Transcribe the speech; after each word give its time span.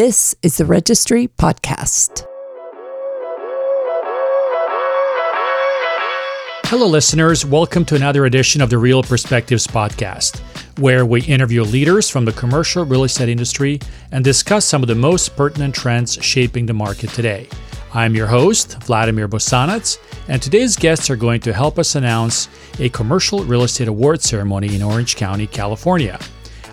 This 0.00 0.32
is 0.42 0.58
the 0.58 0.64
Registry 0.64 1.26
Podcast. 1.26 2.24
Hello, 6.66 6.86
listeners. 6.86 7.44
Welcome 7.44 7.84
to 7.86 7.96
another 7.96 8.24
edition 8.24 8.60
of 8.60 8.70
the 8.70 8.78
Real 8.78 9.02
Perspectives 9.02 9.66
Podcast, 9.66 10.38
where 10.78 11.04
we 11.04 11.22
interview 11.22 11.64
leaders 11.64 12.08
from 12.08 12.24
the 12.24 12.32
commercial 12.32 12.84
real 12.84 13.02
estate 13.02 13.28
industry 13.28 13.80
and 14.12 14.22
discuss 14.22 14.64
some 14.64 14.84
of 14.84 14.86
the 14.86 14.94
most 14.94 15.34
pertinent 15.36 15.74
trends 15.74 16.16
shaping 16.24 16.66
the 16.66 16.74
market 16.74 17.10
today. 17.10 17.48
I'm 17.92 18.14
your 18.14 18.28
host, 18.28 18.80
Vladimir 18.84 19.26
Bosanac, 19.26 19.98
and 20.28 20.40
today's 20.40 20.76
guests 20.76 21.10
are 21.10 21.16
going 21.16 21.40
to 21.40 21.52
help 21.52 21.76
us 21.76 21.96
announce 21.96 22.48
a 22.78 22.88
commercial 22.90 23.42
real 23.42 23.64
estate 23.64 23.88
award 23.88 24.22
ceremony 24.22 24.76
in 24.76 24.80
Orange 24.80 25.16
County, 25.16 25.48
California. 25.48 26.20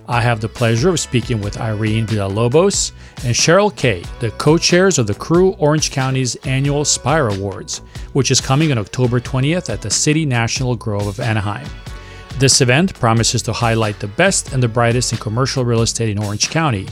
I 0.08 0.22
have 0.22 0.40
the 0.40 0.48
pleasure 0.48 0.90
of 0.90 1.00
speaking 1.00 1.42
with 1.42 1.60
Irene 1.60 2.06
Villalobos 2.06 2.92
and 3.24 3.34
Cheryl 3.34 3.76
Kay, 3.76 4.04
the 4.20 4.30
co 4.32 4.56
chairs 4.56 5.00
of 5.00 5.08
the 5.08 5.16
Crew 5.16 5.54
Orange 5.54 5.90
County's 5.90 6.36
annual 6.46 6.86
Spire 6.86 7.30
Awards, 7.30 7.80
which 8.14 8.30
is 8.30 8.40
coming 8.40 8.72
on 8.72 8.78
October 8.78 9.20
20th 9.20 9.72
at 9.72 9.82
the 9.82 9.90
City 9.90 10.24
National 10.24 10.76
Grove 10.76 11.08
of 11.08 11.20
Anaheim. 11.20 11.68
This 12.38 12.62
event 12.62 12.94
promises 13.00 13.42
to 13.44 13.54
highlight 13.54 14.00
the 14.00 14.10
best 14.10 14.54
and 14.54 14.62
the 14.62 14.68
brightest 14.68 15.12
in 15.12 15.18
commercial 15.18 15.66
real 15.66 15.82
estate 15.82 16.10
in 16.10 16.24
Orange 16.24 16.52
County, 16.52 16.88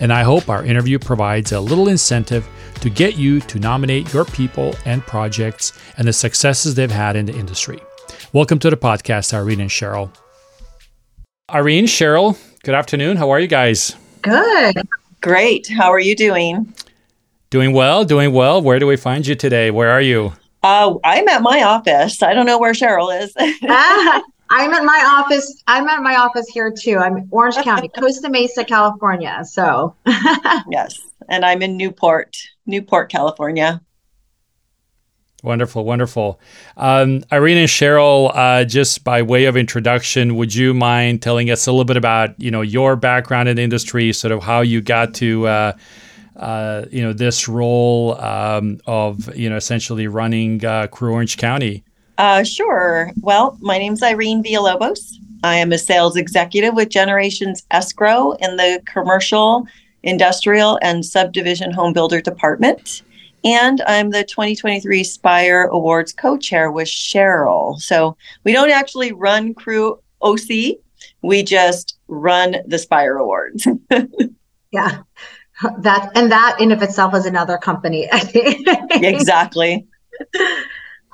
and 0.00 0.12
I 0.12 0.22
hope 0.22 0.50
our 0.50 0.62
interview 0.62 0.98
provides 0.98 1.52
a 1.52 1.60
little 1.60 1.88
incentive 1.88 2.46
to 2.82 2.90
get 2.90 3.16
you 3.16 3.40
to 3.40 3.58
nominate 3.58 4.12
your 4.12 4.26
people 4.26 4.74
and 4.84 5.00
projects 5.02 5.72
and 5.96 6.06
the 6.06 6.12
successes 6.12 6.74
they've 6.74 6.90
had 6.90 7.16
in 7.16 7.24
the 7.24 7.34
industry. 7.34 7.80
Welcome 8.34 8.58
to 8.58 8.68
the 8.68 8.76
podcast, 8.76 9.32
Irene 9.32 9.62
and 9.62 9.70
Cheryl. 9.70 10.14
Irene, 11.50 11.86
Cheryl, 11.86 12.38
good 12.68 12.74
afternoon. 12.74 13.16
How 13.16 13.30
are 13.30 13.40
you 13.40 13.46
guys? 13.46 13.96
Good. 14.20 14.86
Great. 15.22 15.66
How 15.68 15.90
are 15.90 15.98
you 15.98 16.14
doing? 16.14 16.70
Doing 17.48 17.72
well, 17.72 18.04
doing 18.04 18.34
well. 18.34 18.60
Where 18.60 18.78
do 18.78 18.86
we 18.86 18.98
find 18.98 19.26
you 19.26 19.34
today? 19.34 19.70
Where 19.70 19.90
are 19.90 20.02
you? 20.02 20.34
Uh, 20.62 20.96
I'm 21.02 21.26
at 21.28 21.40
my 21.40 21.62
office. 21.62 22.22
I 22.22 22.34
don't 22.34 22.44
know 22.44 22.58
where 22.58 22.74
Cheryl 22.74 23.08
is. 23.22 23.32
ah, 23.70 24.22
I'm 24.50 24.74
at 24.74 24.84
my 24.84 25.02
office. 25.18 25.62
I'm 25.66 25.88
at 25.88 26.02
my 26.02 26.16
office 26.16 26.46
here 26.48 26.70
too. 26.70 26.98
I'm 26.98 27.26
Orange 27.30 27.56
County, 27.56 27.88
Costa 27.98 28.28
Mesa, 28.28 28.66
California. 28.66 29.42
So, 29.46 29.96
yes. 30.70 31.00
And 31.30 31.46
I'm 31.46 31.62
in 31.62 31.78
Newport, 31.78 32.36
Newport, 32.66 33.10
California. 33.10 33.80
Wonderful, 35.44 35.84
wonderful. 35.84 36.40
Um, 36.76 37.22
Irene 37.30 37.58
and 37.58 37.68
Cheryl, 37.68 38.32
uh, 38.34 38.64
just 38.64 39.04
by 39.04 39.22
way 39.22 39.44
of 39.44 39.56
introduction, 39.56 40.34
would 40.34 40.52
you 40.52 40.74
mind 40.74 41.22
telling 41.22 41.48
us 41.48 41.68
a 41.68 41.70
little 41.70 41.84
bit 41.84 41.96
about 41.96 42.38
you 42.40 42.50
know 42.50 42.62
your 42.62 42.96
background 42.96 43.48
in 43.48 43.56
industry, 43.56 44.12
sort 44.12 44.32
of 44.32 44.42
how 44.42 44.62
you 44.62 44.80
got 44.80 45.14
to 45.14 45.46
uh, 45.46 45.72
uh, 46.34 46.86
you 46.90 47.02
know 47.02 47.12
this 47.12 47.46
role 47.46 48.20
um, 48.20 48.80
of 48.86 49.32
you 49.36 49.48
know 49.48 49.56
essentially 49.56 50.08
running 50.08 50.64
uh, 50.64 50.88
Crew 50.88 51.12
Orange 51.12 51.36
County? 51.36 51.84
Uh, 52.18 52.42
sure. 52.42 53.12
Well, 53.20 53.56
my 53.60 53.78
name's 53.78 54.02
Irene 54.02 54.42
Villalobos. 54.42 55.14
I 55.44 55.54
am 55.54 55.70
a 55.70 55.78
sales 55.78 56.16
executive 56.16 56.74
with 56.74 56.88
Generations 56.88 57.64
Escrow 57.70 58.32
in 58.40 58.56
the 58.56 58.82
commercial, 58.86 59.68
industrial, 60.02 60.80
and 60.82 61.06
subdivision 61.06 61.70
home 61.70 61.92
builder 61.92 62.20
department. 62.20 63.02
And 63.44 63.82
I'm 63.86 64.10
the 64.10 64.24
2023 64.24 65.04
Spire 65.04 65.64
Awards 65.64 66.12
co 66.12 66.36
chair 66.36 66.70
with 66.70 66.88
Cheryl. 66.88 67.78
So 67.78 68.16
we 68.44 68.52
don't 68.52 68.70
actually 68.70 69.12
run 69.12 69.54
Crew 69.54 70.00
OC, 70.20 70.78
we 71.22 71.42
just 71.42 71.98
run 72.08 72.56
the 72.66 72.78
Spire 72.78 73.16
Awards. 73.18 73.66
yeah. 74.70 75.02
That 75.80 76.12
and 76.14 76.30
that 76.30 76.58
in 76.60 76.70
of 76.70 76.82
itself 76.82 77.14
is 77.14 77.26
another 77.26 77.58
company. 77.58 78.08
exactly. 78.12 79.86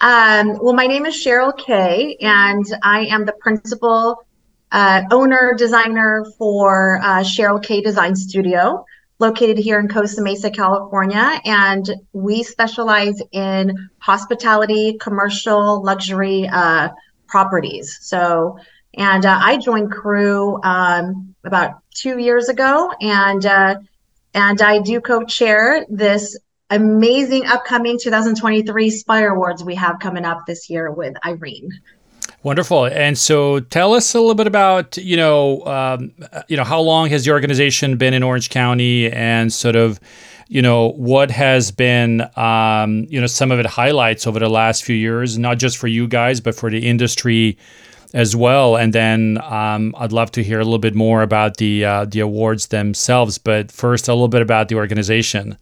Um, 0.00 0.58
well, 0.60 0.74
my 0.74 0.86
name 0.86 1.06
is 1.06 1.14
Cheryl 1.14 1.56
Kay, 1.56 2.16
and 2.20 2.64
I 2.82 3.06
am 3.06 3.24
the 3.24 3.32
principal 3.40 4.26
uh, 4.70 5.02
owner 5.10 5.54
designer 5.56 6.26
for 6.36 7.00
uh, 7.02 7.20
Cheryl 7.20 7.62
Kay 7.62 7.80
Design 7.80 8.14
Studio 8.14 8.84
located 9.24 9.56
here 9.56 9.80
in 9.80 9.88
Costa 9.88 10.20
Mesa, 10.20 10.50
California, 10.50 11.40
and 11.46 11.88
we 12.12 12.42
specialize 12.42 13.22
in 13.32 13.88
hospitality, 13.98 14.98
commercial, 15.00 15.82
luxury 15.82 16.46
uh, 16.52 16.90
properties. 17.26 17.98
So, 18.02 18.58
and 18.92 19.24
uh, 19.24 19.38
I 19.42 19.56
joined 19.56 19.90
Crew 19.90 20.60
um, 20.62 21.34
about 21.42 21.78
two 21.94 22.18
years 22.18 22.50
ago, 22.50 22.92
and 23.00 23.46
uh, 23.46 23.76
and 24.34 24.60
I 24.60 24.80
do 24.80 25.00
co-chair 25.00 25.86
this 25.88 26.38
amazing 26.68 27.46
upcoming 27.46 27.98
2023 27.98 28.90
Spire 28.90 29.30
Awards 29.30 29.64
we 29.64 29.76
have 29.76 30.00
coming 30.00 30.26
up 30.26 30.40
this 30.46 30.68
year 30.68 30.90
with 30.90 31.14
Irene. 31.24 31.70
Wonderful. 32.44 32.84
And 32.84 33.16
so, 33.16 33.60
tell 33.60 33.94
us 33.94 34.14
a 34.14 34.20
little 34.20 34.34
bit 34.34 34.46
about 34.46 34.98
you 34.98 35.16
know 35.16 35.64
um, 35.64 36.12
you 36.46 36.58
know 36.58 36.64
how 36.64 36.78
long 36.78 37.08
has 37.08 37.24
the 37.24 37.30
organization 37.30 37.96
been 37.96 38.12
in 38.12 38.22
Orange 38.22 38.50
County, 38.50 39.10
and 39.10 39.50
sort 39.50 39.76
of 39.76 39.98
you 40.48 40.60
know 40.60 40.90
what 40.90 41.30
has 41.30 41.70
been 41.70 42.22
um, 42.36 43.06
you 43.08 43.18
know 43.18 43.26
some 43.26 43.50
of 43.50 43.58
it 43.60 43.64
highlights 43.64 44.26
over 44.26 44.38
the 44.38 44.50
last 44.50 44.84
few 44.84 44.94
years, 44.94 45.38
not 45.38 45.58
just 45.58 45.78
for 45.78 45.88
you 45.88 46.06
guys, 46.06 46.38
but 46.38 46.54
for 46.54 46.70
the 46.70 46.86
industry 46.86 47.56
as 48.12 48.36
well. 48.36 48.76
And 48.76 48.92
then 48.92 49.38
um, 49.42 49.94
I'd 49.96 50.12
love 50.12 50.30
to 50.32 50.44
hear 50.44 50.60
a 50.60 50.64
little 50.64 50.78
bit 50.78 50.94
more 50.94 51.22
about 51.22 51.56
the 51.56 51.82
uh, 51.86 52.04
the 52.04 52.20
awards 52.20 52.66
themselves. 52.66 53.38
But 53.38 53.72
first, 53.72 54.06
a 54.06 54.12
little 54.12 54.28
bit 54.28 54.42
about 54.42 54.68
the 54.68 54.74
organization. 54.74 55.56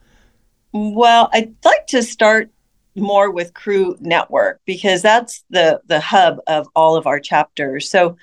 Well, 0.72 1.30
I'd 1.32 1.54
like 1.64 1.86
to 1.88 2.02
start 2.02 2.50
more 2.94 3.30
with 3.30 3.54
Crew 3.54 3.96
Network 4.00 4.60
because 4.66 5.02
that's 5.02 5.44
the 5.50 5.80
the 5.86 6.00
hub 6.00 6.38
of 6.46 6.68
all 6.74 6.96
of 6.96 7.06
our 7.06 7.20
chapters. 7.20 7.90
So, 7.90 8.16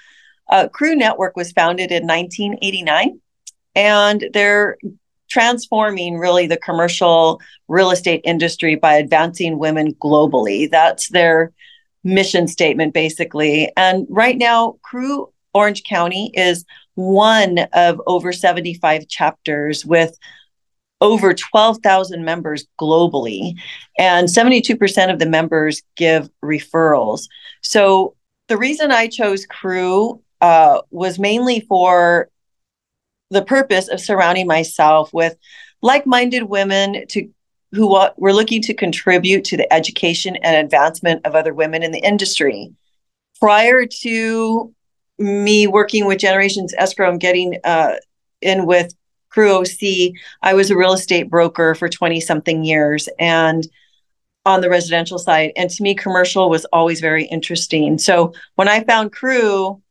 uh, 0.49 0.67
Crew 0.67 0.95
Network 0.95 1.35
was 1.35 1.51
founded 1.51 1.91
in 1.91 2.07
1989, 2.07 3.19
and 3.75 4.29
they're 4.33 4.77
transforming 5.29 6.17
really 6.17 6.47
the 6.47 6.57
commercial 6.57 7.39
real 7.67 7.91
estate 7.91 8.21
industry 8.23 8.75
by 8.75 8.95
advancing 8.95 9.59
women 9.59 9.93
globally. 9.95 10.69
That's 10.69 11.09
their 11.09 11.53
mission 12.03 12.47
statement, 12.47 12.93
basically. 12.93 13.71
And 13.77 14.07
right 14.09 14.37
now, 14.37 14.77
Crew 14.81 15.31
Orange 15.53 15.83
County 15.83 16.31
is 16.33 16.65
one 16.95 17.59
of 17.73 18.01
over 18.07 18.33
75 18.33 19.07
chapters 19.07 19.85
with 19.85 20.17
over 21.01 21.33
12,000 21.33 22.23
members 22.25 22.65
globally, 22.79 23.53
and 23.97 24.27
72% 24.27 25.11
of 25.11 25.19
the 25.19 25.25
members 25.25 25.81
give 25.95 26.29
referrals. 26.43 27.27
So 27.61 28.15
the 28.47 28.57
reason 28.57 28.91
I 28.91 29.07
chose 29.07 29.45
Crew 29.45 30.21
uh, 30.41 30.81
was 30.91 31.19
mainly 31.19 31.61
for 31.61 32.29
the 33.29 33.43
purpose 33.43 33.87
of 33.87 33.99
surrounding 33.99 34.47
myself 34.47 35.13
with 35.13 35.37
like-minded 35.81 36.43
women 36.43 37.05
to 37.07 37.29
who 37.71 37.87
were 38.17 38.33
looking 38.33 38.61
to 38.63 38.73
contribute 38.73 39.43
to 39.43 39.55
the 39.55 39.71
education 39.71 40.35
and 40.37 40.55
advancement 40.55 41.23
of 41.25 41.35
other 41.35 41.53
women 41.53 41.83
in 41.83 41.91
the 41.91 41.99
industry. 41.99 42.73
Prior 43.39 43.85
to 44.01 44.73
me 45.19 45.67
working 45.67 46.05
with 46.05 46.19
Generations 46.19 46.73
Escrow 46.77 47.11
and 47.11 47.19
getting 47.19 47.59
uh, 47.63 47.97
in 48.41 48.65
with 48.65 48.93
Crew 49.29 49.53
OC, 49.53 50.13
I 50.41 50.53
was 50.53 50.71
a 50.71 50.77
real 50.77 50.93
estate 50.93 51.29
broker 51.29 51.75
for 51.75 51.87
20 51.87 52.19
something 52.19 52.63
years 52.63 53.07
and 53.19 53.67
on 54.45 54.61
the 54.61 54.69
residential 54.69 55.19
side. 55.19 55.51
And 55.55 55.69
to 55.69 55.83
me, 55.83 55.93
commercial 55.95 56.49
was 56.49 56.65
always 56.65 56.99
very 56.99 57.25
interesting. 57.25 57.97
So 57.97 58.33
when 58.55 58.67
I 58.67 58.83
found 58.83 59.11
Crew, 59.11 59.81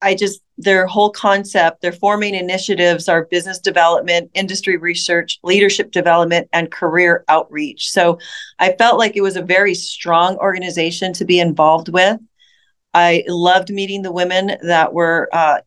I 0.00 0.14
just, 0.14 0.40
their 0.56 0.86
whole 0.86 1.10
concept, 1.10 1.82
their 1.82 1.92
four 1.92 2.16
main 2.16 2.34
initiatives 2.34 3.08
are 3.08 3.24
business 3.24 3.58
development, 3.58 4.30
industry 4.34 4.76
research, 4.76 5.40
leadership 5.42 5.90
development, 5.90 6.48
and 6.52 6.70
career 6.70 7.24
outreach. 7.28 7.90
So 7.90 8.18
I 8.60 8.74
felt 8.78 8.98
like 8.98 9.16
it 9.16 9.22
was 9.22 9.36
a 9.36 9.42
very 9.42 9.74
strong 9.74 10.36
organization 10.36 11.12
to 11.14 11.24
be 11.24 11.40
involved 11.40 11.88
with. 11.88 12.18
I 12.94 13.24
loved 13.26 13.70
meeting 13.70 14.02
the 14.02 14.12
women 14.12 14.56
that 14.62 14.92
were 14.92 15.28
uh, 15.32 15.58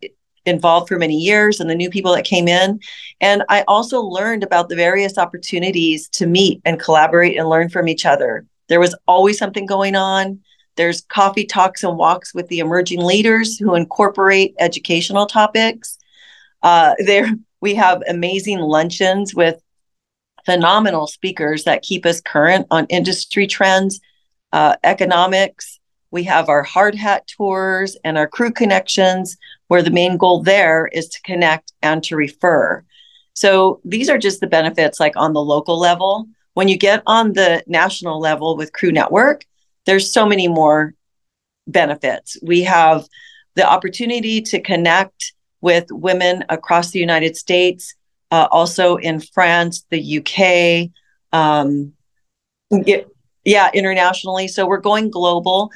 involved 0.46 0.88
for 0.88 0.98
many 0.98 1.18
years 1.18 1.60
and 1.60 1.70
the 1.70 1.76
new 1.76 1.90
people 1.90 2.14
that 2.14 2.26
came 2.26 2.48
in. 2.48 2.80
And 3.20 3.44
I 3.50 3.64
also 3.68 4.02
learned 4.02 4.44
about 4.44 4.70
the 4.70 4.76
various 4.76 5.18
opportunities 5.18 6.10
to 6.10 6.26
meet 6.26 6.62
and 6.66 6.80
collaborate 6.80 7.38
and 7.38 7.50
learn 7.50 7.70
from 7.70 7.88
each 7.88 8.06
other. 8.06 8.46
There 8.68 8.80
was 8.80 8.96
always 9.08 9.38
something 9.38 9.66
going 9.66 9.96
on. 9.96 10.40
There's 10.78 11.02
coffee 11.02 11.46
talks 11.46 11.84
and 11.84 11.98
walks 11.98 12.34
with 12.34 12.48
the 12.48 12.60
emerging 12.60 13.02
leaders 13.02 13.58
who 13.58 13.76
incorporate 13.76 14.56
educational 14.60 15.26
topics. 15.26 15.98
Uh, 16.64 16.96
there, 17.00 17.30
we 17.60 17.76
have 17.76 18.02
amazing 18.08 18.60
luncheons 18.60 19.36
with 19.36 19.62
phenomenal 20.46 21.08
speakers 21.08 21.66
that 21.66 21.84
keep 21.84 22.06
us 22.06 22.22
current 22.22 22.66
on 22.72 22.86
industry 22.88 23.46
trends, 23.46 24.00
uh, 24.54 24.76
economics. 24.84 25.80
We 26.12 26.24
have 26.24 26.50
our 26.50 26.64
hard 26.64 26.96
hat 26.96 27.28
tours 27.28 27.98
and 28.04 28.18
our 28.18 28.28
crew 28.28 28.52
connections, 28.52 29.38
where 29.68 29.82
the 29.82 29.90
main 29.90 30.18
goal 30.18 30.44
there 30.44 30.88
is 30.92 31.08
to 31.10 31.22
connect 31.22 31.72
and 31.82 32.04
to 32.04 32.16
refer. 32.16 32.84
So 33.34 33.80
these 33.86 34.10
are 34.10 34.18
just 34.18 34.42
the 34.42 34.48
benefits 34.48 35.00
like 35.00 35.16
on 35.16 35.34
the 35.34 35.42
local 35.42 35.80
level. 35.80 36.28
When 36.54 36.68
you 36.68 36.78
get 36.78 37.02
on 37.08 37.34
the 37.34 37.64
national 37.66 38.20
level 38.20 38.58
with 38.58 38.74
Crew 38.74 38.92
Network, 38.92 39.46
there's 39.86 40.12
so 40.12 40.26
many 40.26 40.48
more 40.48 40.94
benefits. 41.68 42.38
We 42.42 42.64
have 42.64 43.08
the 43.56 43.70
opportunity 43.70 44.42
to 44.42 44.60
connect 44.60 45.34
with 45.62 45.86
women 45.92 46.44
across 46.50 46.92
the 46.92 47.00
United 47.00 47.38
States, 47.38 47.96
uh, 48.32 48.48
also 48.52 48.98
in 48.98 49.20
France, 49.20 49.86
the 49.90 50.18
UK, 50.20 50.92
um, 51.38 51.94
it, 52.72 53.08
yeah, 53.44 53.70
internationally. 53.74 54.48
So 54.48 54.66
we're 54.66 54.80
going 54.80 55.10
global, 55.10 55.72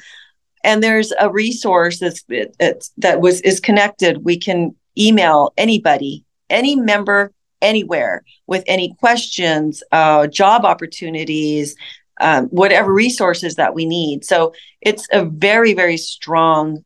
and 0.66 0.82
there's 0.82 1.12
a 1.18 1.30
resource 1.30 2.00
that's 2.00 2.24
it, 2.28 2.90
that 2.98 3.20
was 3.20 3.40
is 3.42 3.60
connected. 3.60 4.24
We 4.24 4.36
can 4.36 4.74
email 4.98 5.54
anybody, 5.56 6.24
any 6.50 6.74
member, 6.74 7.32
anywhere 7.62 8.24
with 8.48 8.64
any 8.66 8.94
questions, 8.98 9.82
uh, 9.92 10.26
job 10.26 10.64
opportunities, 10.64 11.76
um, 12.20 12.46
whatever 12.46 12.92
resources 12.92 13.54
that 13.54 13.74
we 13.74 13.86
need. 13.86 14.24
So 14.24 14.52
it's 14.80 15.06
a 15.12 15.24
very, 15.24 15.72
very 15.72 15.96
strong, 15.96 16.84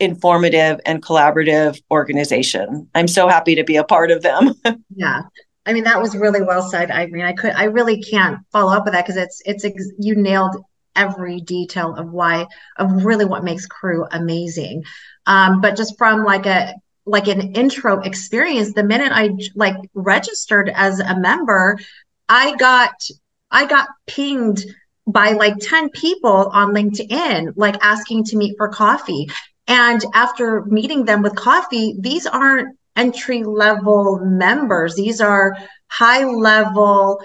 informative, 0.00 0.80
and 0.86 1.02
collaborative 1.02 1.78
organization. 1.90 2.88
I'm 2.94 3.08
so 3.08 3.28
happy 3.28 3.54
to 3.56 3.64
be 3.64 3.76
a 3.76 3.84
part 3.84 4.10
of 4.10 4.22
them. 4.22 4.54
yeah. 4.96 5.22
I 5.66 5.72
mean, 5.74 5.84
that 5.84 6.00
was 6.00 6.16
really 6.16 6.42
well 6.42 6.62
said. 6.62 6.90
I 6.90 7.06
mean, 7.06 7.24
I 7.24 7.32
could, 7.32 7.52
I 7.52 7.64
really 7.64 8.00
can't 8.00 8.38
follow 8.52 8.72
up 8.72 8.84
with 8.84 8.94
that 8.94 9.04
because 9.04 9.20
it's, 9.20 9.42
it's, 9.44 9.92
you 9.98 10.14
nailed 10.14 10.56
every 10.96 11.40
detail 11.40 11.94
of 11.94 12.10
why, 12.10 12.46
of 12.76 13.04
really 13.04 13.24
what 13.24 13.44
makes 13.44 13.66
crew 13.66 14.06
amazing. 14.10 14.84
Um, 15.26 15.60
but 15.60 15.76
just 15.76 15.96
from 15.98 16.24
like 16.24 16.46
a, 16.46 16.74
like 17.04 17.28
an 17.28 17.52
intro 17.54 18.00
experience, 18.00 18.72
the 18.72 18.82
minute 18.82 19.12
I 19.12 19.30
like 19.54 19.76
registered 19.94 20.68
as 20.68 20.98
a 20.98 21.16
member, 21.18 21.78
I 22.28 22.56
got 22.56 22.94
I 23.50 23.66
got 23.66 23.88
pinged 24.06 24.64
by 25.06 25.30
like 25.30 25.54
10 25.60 25.90
people 25.90 26.50
on 26.52 26.74
LinkedIn, 26.74 27.52
like 27.56 27.76
asking 27.80 28.24
to 28.24 28.36
meet 28.36 28.56
for 28.56 28.68
coffee. 28.68 29.28
And 29.68 30.04
after 30.14 30.64
meeting 30.64 31.04
them 31.04 31.22
with 31.22 31.36
coffee, 31.36 31.94
these 31.98 32.26
aren't 32.26 32.76
entry 32.96 33.44
level 33.44 34.18
members. 34.24 34.94
These 34.96 35.20
are 35.20 35.56
high 35.88 36.24
level, 36.24 37.20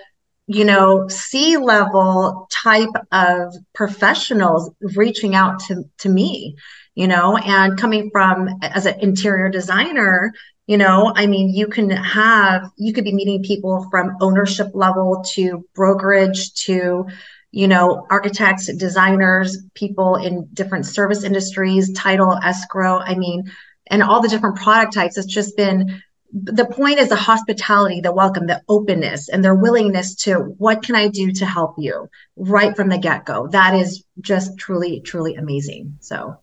you 0.53 0.65
know, 0.65 1.07
C 1.07 1.57
level 1.57 2.47
type 2.51 2.89
of 3.11 3.53
professionals 3.73 4.71
reaching 4.95 5.35
out 5.35 5.59
to, 5.67 5.83
to 5.99 6.09
me, 6.09 6.55
you 6.95 7.07
know, 7.07 7.37
and 7.37 7.77
coming 7.77 8.09
from 8.11 8.49
as 8.61 8.85
an 8.85 8.99
interior 8.99 9.49
designer, 9.49 10.33
you 10.67 10.77
know 10.77 11.11
i 11.15 11.25
mean 11.25 11.49
you 11.49 11.65
can 11.67 11.89
have 11.89 12.69
you 12.77 12.93
could 12.93 13.03
be 13.03 13.11
meeting 13.13 13.41
people 13.41 13.87
from 13.89 14.15
ownership 14.21 14.67
level 14.75 15.23
to 15.27 15.67
brokerage 15.73 16.53
to 16.53 17.07
you 17.51 17.67
know 17.67 18.05
architects 18.11 18.71
designers 18.75 19.57
people 19.73 20.15
in 20.17 20.47
different 20.53 20.85
service 20.85 21.23
industries 21.23 21.91
title 21.93 22.37
escrow 22.43 22.99
i 22.99 23.15
mean 23.15 23.51
and 23.91 24.01
all 24.01 24.21
the 24.21 24.29
different 24.29 24.55
product 24.55 24.93
types. 24.93 25.17
It's 25.17 25.27
just 25.27 25.55
been 25.55 26.01
the 26.33 26.65
point 26.65 26.97
is 26.97 27.09
the 27.09 27.15
hospitality 27.15 27.99
the 27.99 28.13
welcome 28.13 28.47
the 28.47 28.61
openness 28.69 29.27
and 29.27 29.43
their 29.43 29.55
willingness 29.55 30.15
to 30.15 30.35
what 30.57 30.81
can 30.81 30.95
i 30.95 31.07
do 31.07 31.31
to 31.31 31.45
help 31.45 31.75
you? 31.77 32.09
right 32.41 32.75
from 32.75 32.89
the 32.89 32.97
get-go. 32.97 33.47
That 33.47 33.75
is 33.75 34.03
just 34.19 34.57
truly 34.57 34.99
truly 35.01 35.35
amazing. 35.35 35.97
So. 36.01 36.37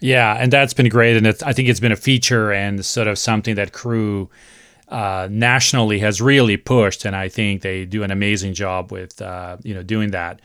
Yeah, 0.00 0.34
and 0.34 0.52
that's 0.52 0.74
been 0.74 0.90
great, 0.90 1.16
and 1.16 1.26
I 1.26 1.54
think 1.54 1.70
it's 1.70 1.80
been 1.80 1.92
a 1.92 1.96
feature 1.96 2.52
and 2.52 2.84
sort 2.84 3.08
of 3.08 3.18
something 3.18 3.54
that 3.54 3.72
Crew 3.72 4.28
uh, 4.88 5.26
nationally 5.30 6.00
has 6.00 6.20
really 6.20 6.58
pushed, 6.58 7.06
and 7.06 7.16
I 7.16 7.30
think 7.30 7.62
they 7.62 7.86
do 7.86 8.02
an 8.02 8.10
amazing 8.10 8.52
job 8.52 8.92
with 8.92 9.22
uh, 9.22 9.56
you 9.62 9.72
know 9.72 9.82
doing 9.82 10.10
that. 10.10 10.42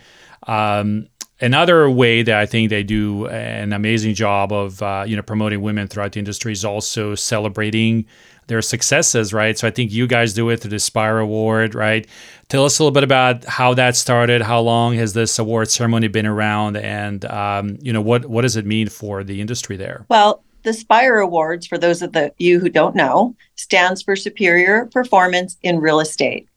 Um, 0.47 1.07
another 1.41 1.89
way 1.89 2.23
that 2.23 2.37
I 2.37 2.45
think 2.45 2.69
they 2.69 2.83
do 2.83 3.27
an 3.27 3.73
amazing 3.73 4.13
job 4.13 4.51
of 4.51 4.81
uh, 4.81 5.03
you 5.07 5.15
know 5.15 5.21
promoting 5.21 5.61
women 5.61 5.87
throughout 5.87 6.13
the 6.13 6.19
industry 6.19 6.51
is 6.51 6.63
also 6.63 7.15
celebrating 7.15 8.05
their 8.47 8.61
successes, 8.61 9.33
right? 9.33 9.57
So 9.57 9.67
I 9.67 9.71
think 9.71 9.91
you 9.91 10.07
guys 10.07 10.33
do 10.33 10.49
it 10.49 10.59
through 10.59 10.71
the 10.71 10.79
Spire 10.79 11.19
Award, 11.19 11.73
right? 11.73 12.07
Tell 12.49 12.65
us 12.65 12.79
a 12.79 12.83
little 12.83 12.93
bit 12.93 13.03
about 13.03 13.45
how 13.45 13.73
that 13.75 13.95
started. 13.95 14.41
How 14.41 14.59
long 14.59 14.95
has 14.95 15.13
this 15.13 15.39
award 15.39 15.69
ceremony 15.69 16.09
been 16.09 16.25
around, 16.25 16.77
and 16.77 17.23
um, 17.25 17.77
you 17.81 17.93
know 17.93 18.01
what 18.01 18.25
what 18.25 18.41
does 18.41 18.55
it 18.55 18.65
mean 18.65 18.89
for 18.89 19.23
the 19.23 19.41
industry 19.41 19.77
there? 19.77 20.05
Well, 20.09 20.43
the 20.63 20.73
Spire 20.73 21.19
Awards, 21.19 21.65
for 21.65 21.77
those 21.77 22.01
of 22.01 22.13
the 22.13 22.33
you 22.37 22.59
who 22.59 22.69
don't 22.69 22.95
know, 22.95 23.35
stands 23.55 24.01
for 24.01 24.15
Superior 24.15 24.85
Performance 24.87 25.57
in 25.63 25.79
Real 25.79 25.99
Estate. 25.99 26.47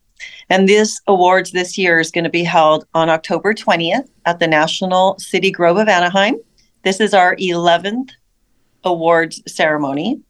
And 0.51 0.69
this 0.69 1.01
awards 1.07 1.53
this 1.53 1.79
year 1.79 1.99
is 1.99 2.11
going 2.11 2.25
to 2.25 2.31
be 2.31 2.45
held 2.45 2.87
on 2.95 3.09
October 3.09 3.55
20th 3.55 4.09
at 4.27 4.39
the 4.39 4.47
National 4.47 5.19
City 5.19 5.51
Grove 5.51 5.79
of 5.79 5.89
Anaheim. 5.89 6.37
This 6.83 7.01
is 7.01 7.15
our 7.15 7.35
11th 7.37 8.11
awards 8.85 9.43
ceremony. 9.47 10.21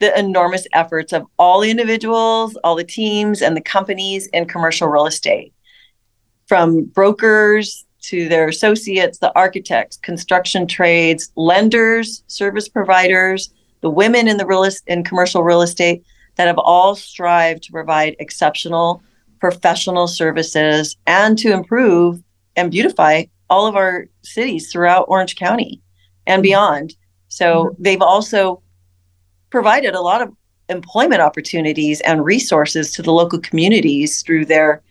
the 0.00 0.18
enormous 0.18 0.66
efforts 0.72 1.12
of 1.12 1.24
all 1.38 1.60
the 1.60 1.70
individuals, 1.70 2.56
all 2.64 2.74
the 2.74 2.82
teams, 2.82 3.42
and 3.42 3.56
the 3.56 3.60
companies 3.60 4.26
in 4.32 4.46
commercial 4.46 4.88
real 4.88 5.06
estate, 5.06 5.52
from 6.48 6.82
brokers 6.86 7.84
to 8.00 8.28
their 8.28 8.48
associates, 8.48 9.18
the 9.18 9.32
architects, 9.36 9.98
construction 9.98 10.66
trades, 10.66 11.30
lenders, 11.36 12.24
service 12.26 12.68
providers, 12.68 13.52
the 13.82 13.90
women 13.90 14.26
in 14.26 14.36
the 14.36 14.46
real 14.46 14.66
in 14.88 15.04
commercial 15.04 15.44
real 15.44 15.62
estate 15.62 16.02
that 16.36 16.46
have 16.46 16.58
all 16.58 16.94
strived 16.94 17.64
to 17.64 17.72
provide 17.72 18.16
exceptional 18.18 19.02
professional 19.40 20.06
services 20.06 20.96
and 21.06 21.38
to 21.38 21.52
improve 21.52 22.22
and 22.56 22.70
beautify 22.70 23.24
all 23.48 23.66
of 23.66 23.74
our 23.74 24.06
cities 24.22 24.70
throughout 24.70 25.06
Orange 25.08 25.36
County 25.36 25.80
and 26.26 26.42
beyond. 26.42 26.94
So 27.28 27.64
mm-hmm. 27.64 27.82
they've 27.82 28.02
also 28.02 28.62
provided 29.50 29.94
a 29.94 30.00
lot 30.00 30.22
of 30.22 30.32
employment 30.68 31.20
opportunities 31.20 32.00
and 32.02 32.24
resources 32.24 32.92
to 32.92 33.02
the 33.02 33.12
local 33.12 33.40
communities 33.40 34.22
through 34.22 34.46
their 34.46 34.82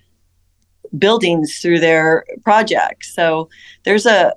buildings 0.98 1.60
through 1.60 1.80
their 1.80 2.26
projects 2.44 3.14
so 3.14 3.48
there's 3.86 4.06
a 4.06 4.34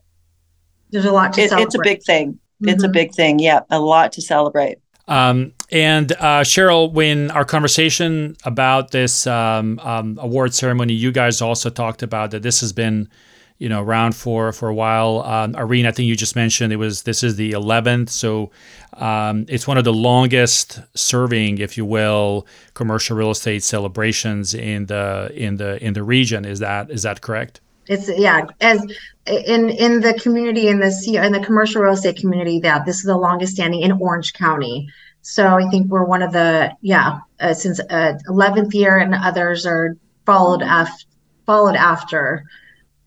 there's 0.90 1.06
a 1.06 1.12
lot 1.12 1.32
to 1.32 1.40
it, 1.40 1.52
it's 1.52 1.74
a 1.74 1.80
big 1.82 2.02
thing 2.02 2.32
mm-hmm. 2.32 2.68
it's 2.68 2.82
a 2.82 2.86
mm-hmm. 2.86 2.92
big 2.92 3.14
thing 3.14 3.38
yeah 3.38 3.60
a 3.70 3.80
lot 3.80 4.12
to 4.12 4.20
celebrate 4.20 4.78
um, 5.08 5.52
and 5.72 6.12
uh, 6.12 6.42
Cheryl, 6.42 6.92
when 6.92 7.30
our 7.30 7.46
conversation 7.46 8.36
about 8.44 8.90
this 8.90 9.26
um, 9.26 9.78
um, 9.80 10.18
award 10.20 10.54
ceremony, 10.54 10.92
you 10.92 11.10
guys 11.10 11.40
also 11.40 11.70
talked 11.70 12.02
about 12.02 12.30
that 12.32 12.42
this 12.42 12.60
has 12.60 12.74
been 12.74 13.08
you 13.56 13.70
know 13.70 13.82
around 13.82 14.14
for 14.14 14.52
for 14.52 14.68
a 14.68 14.74
while. 14.74 15.22
Um, 15.22 15.56
Irene, 15.56 15.86
I 15.86 15.92
think 15.92 16.08
you 16.08 16.14
just 16.14 16.36
mentioned 16.36 16.74
it 16.74 16.76
was 16.76 17.04
this 17.04 17.22
is 17.22 17.36
the 17.36 17.52
11th, 17.52 18.10
so 18.10 18.50
um, 18.94 19.46
it's 19.48 19.66
one 19.66 19.78
of 19.78 19.84
the 19.84 19.94
longest 19.94 20.80
serving, 20.94 21.56
if 21.56 21.78
you 21.78 21.86
will, 21.86 22.46
commercial 22.74 23.16
real 23.16 23.30
estate 23.30 23.62
celebrations 23.62 24.52
in 24.52 24.86
the 24.86 25.32
in 25.34 25.56
the 25.56 25.82
in 25.82 25.94
the 25.94 26.02
region. 26.02 26.44
Is 26.44 26.58
that 26.58 26.90
is 26.90 27.02
that 27.04 27.22
correct? 27.22 27.62
It's 27.86 28.08
yeah, 28.08 28.46
as 28.60 28.84
in 29.26 29.70
in 29.70 30.00
the 30.00 30.18
community 30.20 30.68
in 30.68 30.80
the 30.80 31.20
in 31.24 31.32
the 31.32 31.40
commercial 31.40 31.80
real 31.80 31.94
estate 31.94 32.16
community 32.16 32.60
that 32.60 32.84
this 32.84 32.96
is 32.96 33.04
the 33.04 33.16
longest 33.16 33.54
standing 33.54 33.80
in 33.80 33.92
Orange 33.92 34.34
County. 34.34 34.88
So 35.22 35.46
I 35.46 35.68
think 35.70 35.88
we're 35.88 36.04
one 36.04 36.22
of 36.22 36.32
the 36.32 36.76
yeah 36.80 37.20
uh, 37.40 37.54
since 37.54 37.80
uh, 37.80 38.14
11th 38.28 38.74
year, 38.74 38.98
and 38.98 39.14
others 39.14 39.66
are 39.66 39.96
followed 40.26 40.62
after 40.62 41.06
followed 41.46 41.76
after 41.76 42.44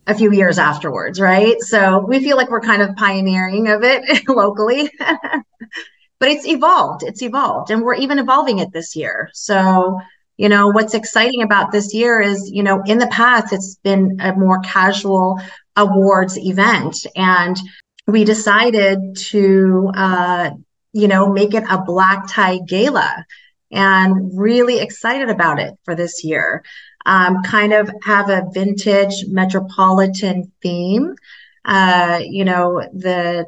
a 0.07 0.13
few 0.13 0.31
years 0.31 0.59
afterwards, 0.59 1.19
right? 1.19 1.59
So 1.61 2.05
we 2.05 2.19
feel 2.19 2.37
like 2.37 2.49
we're 2.49 2.61
kind 2.61 2.81
of 2.81 2.95
pioneering 2.95 3.69
of 3.69 3.83
it 3.83 4.27
locally. 4.27 4.91
but 6.19 6.29
it's 6.29 6.47
evolved. 6.47 7.03
It's 7.03 7.21
evolved. 7.21 7.71
And 7.71 7.81
we're 7.81 7.95
even 7.95 8.19
evolving 8.19 8.59
it 8.59 8.71
this 8.71 8.95
year. 8.95 9.29
So, 9.33 9.99
you 10.37 10.49
know, 10.49 10.67
what's 10.67 10.93
exciting 10.93 11.41
about 11.41 11.71
this 11.71 11.93
year 11.93 12.21
is, 12.21 12.49
you 12.51 12.63
know, 12.63 12.83
in 12.85 12.99
the 12.99 13.07
past, 13.07 13.53
it's 13.53 13.75
been 13.83 14.17
a 14.21 14.33
more 14.33 14.59
casual 14.59 15.39
awards 15.75 16.37
event. 16.37 17.05
And 17.15 17.57
we 18.07 18.23
decided 18.23 19.15
to, 19.15 19.91
uh, 19.95 20.49
you 20.95 21.07
know, 21.07 21.23
make 21.39 21.53
it 21.59 21.65
a 21.69 21.83
black 21.93 22.21
tie 22.29 22.59
gala 22.71 23.11
and 23.71 24.31
really 24.39 24.77
excited 24.79 25.29
about 25.29 25.59
it 25.59 25.73
for 25.85 25.95
this 25.95 26.23
year. 26.23 26.63
um, 27.05 27.43
kind 27.43 27.73
of 27.73 27.89
have 28.03 28.29
a 28.29 28.43
vintage 28.51 29.25
metropolitan 29.27 30.51
theme. 30.61 31.15
Uh, 31.63 32.19
you 32.23 32.45
know, 32.45 32.81
the 32.93 33.45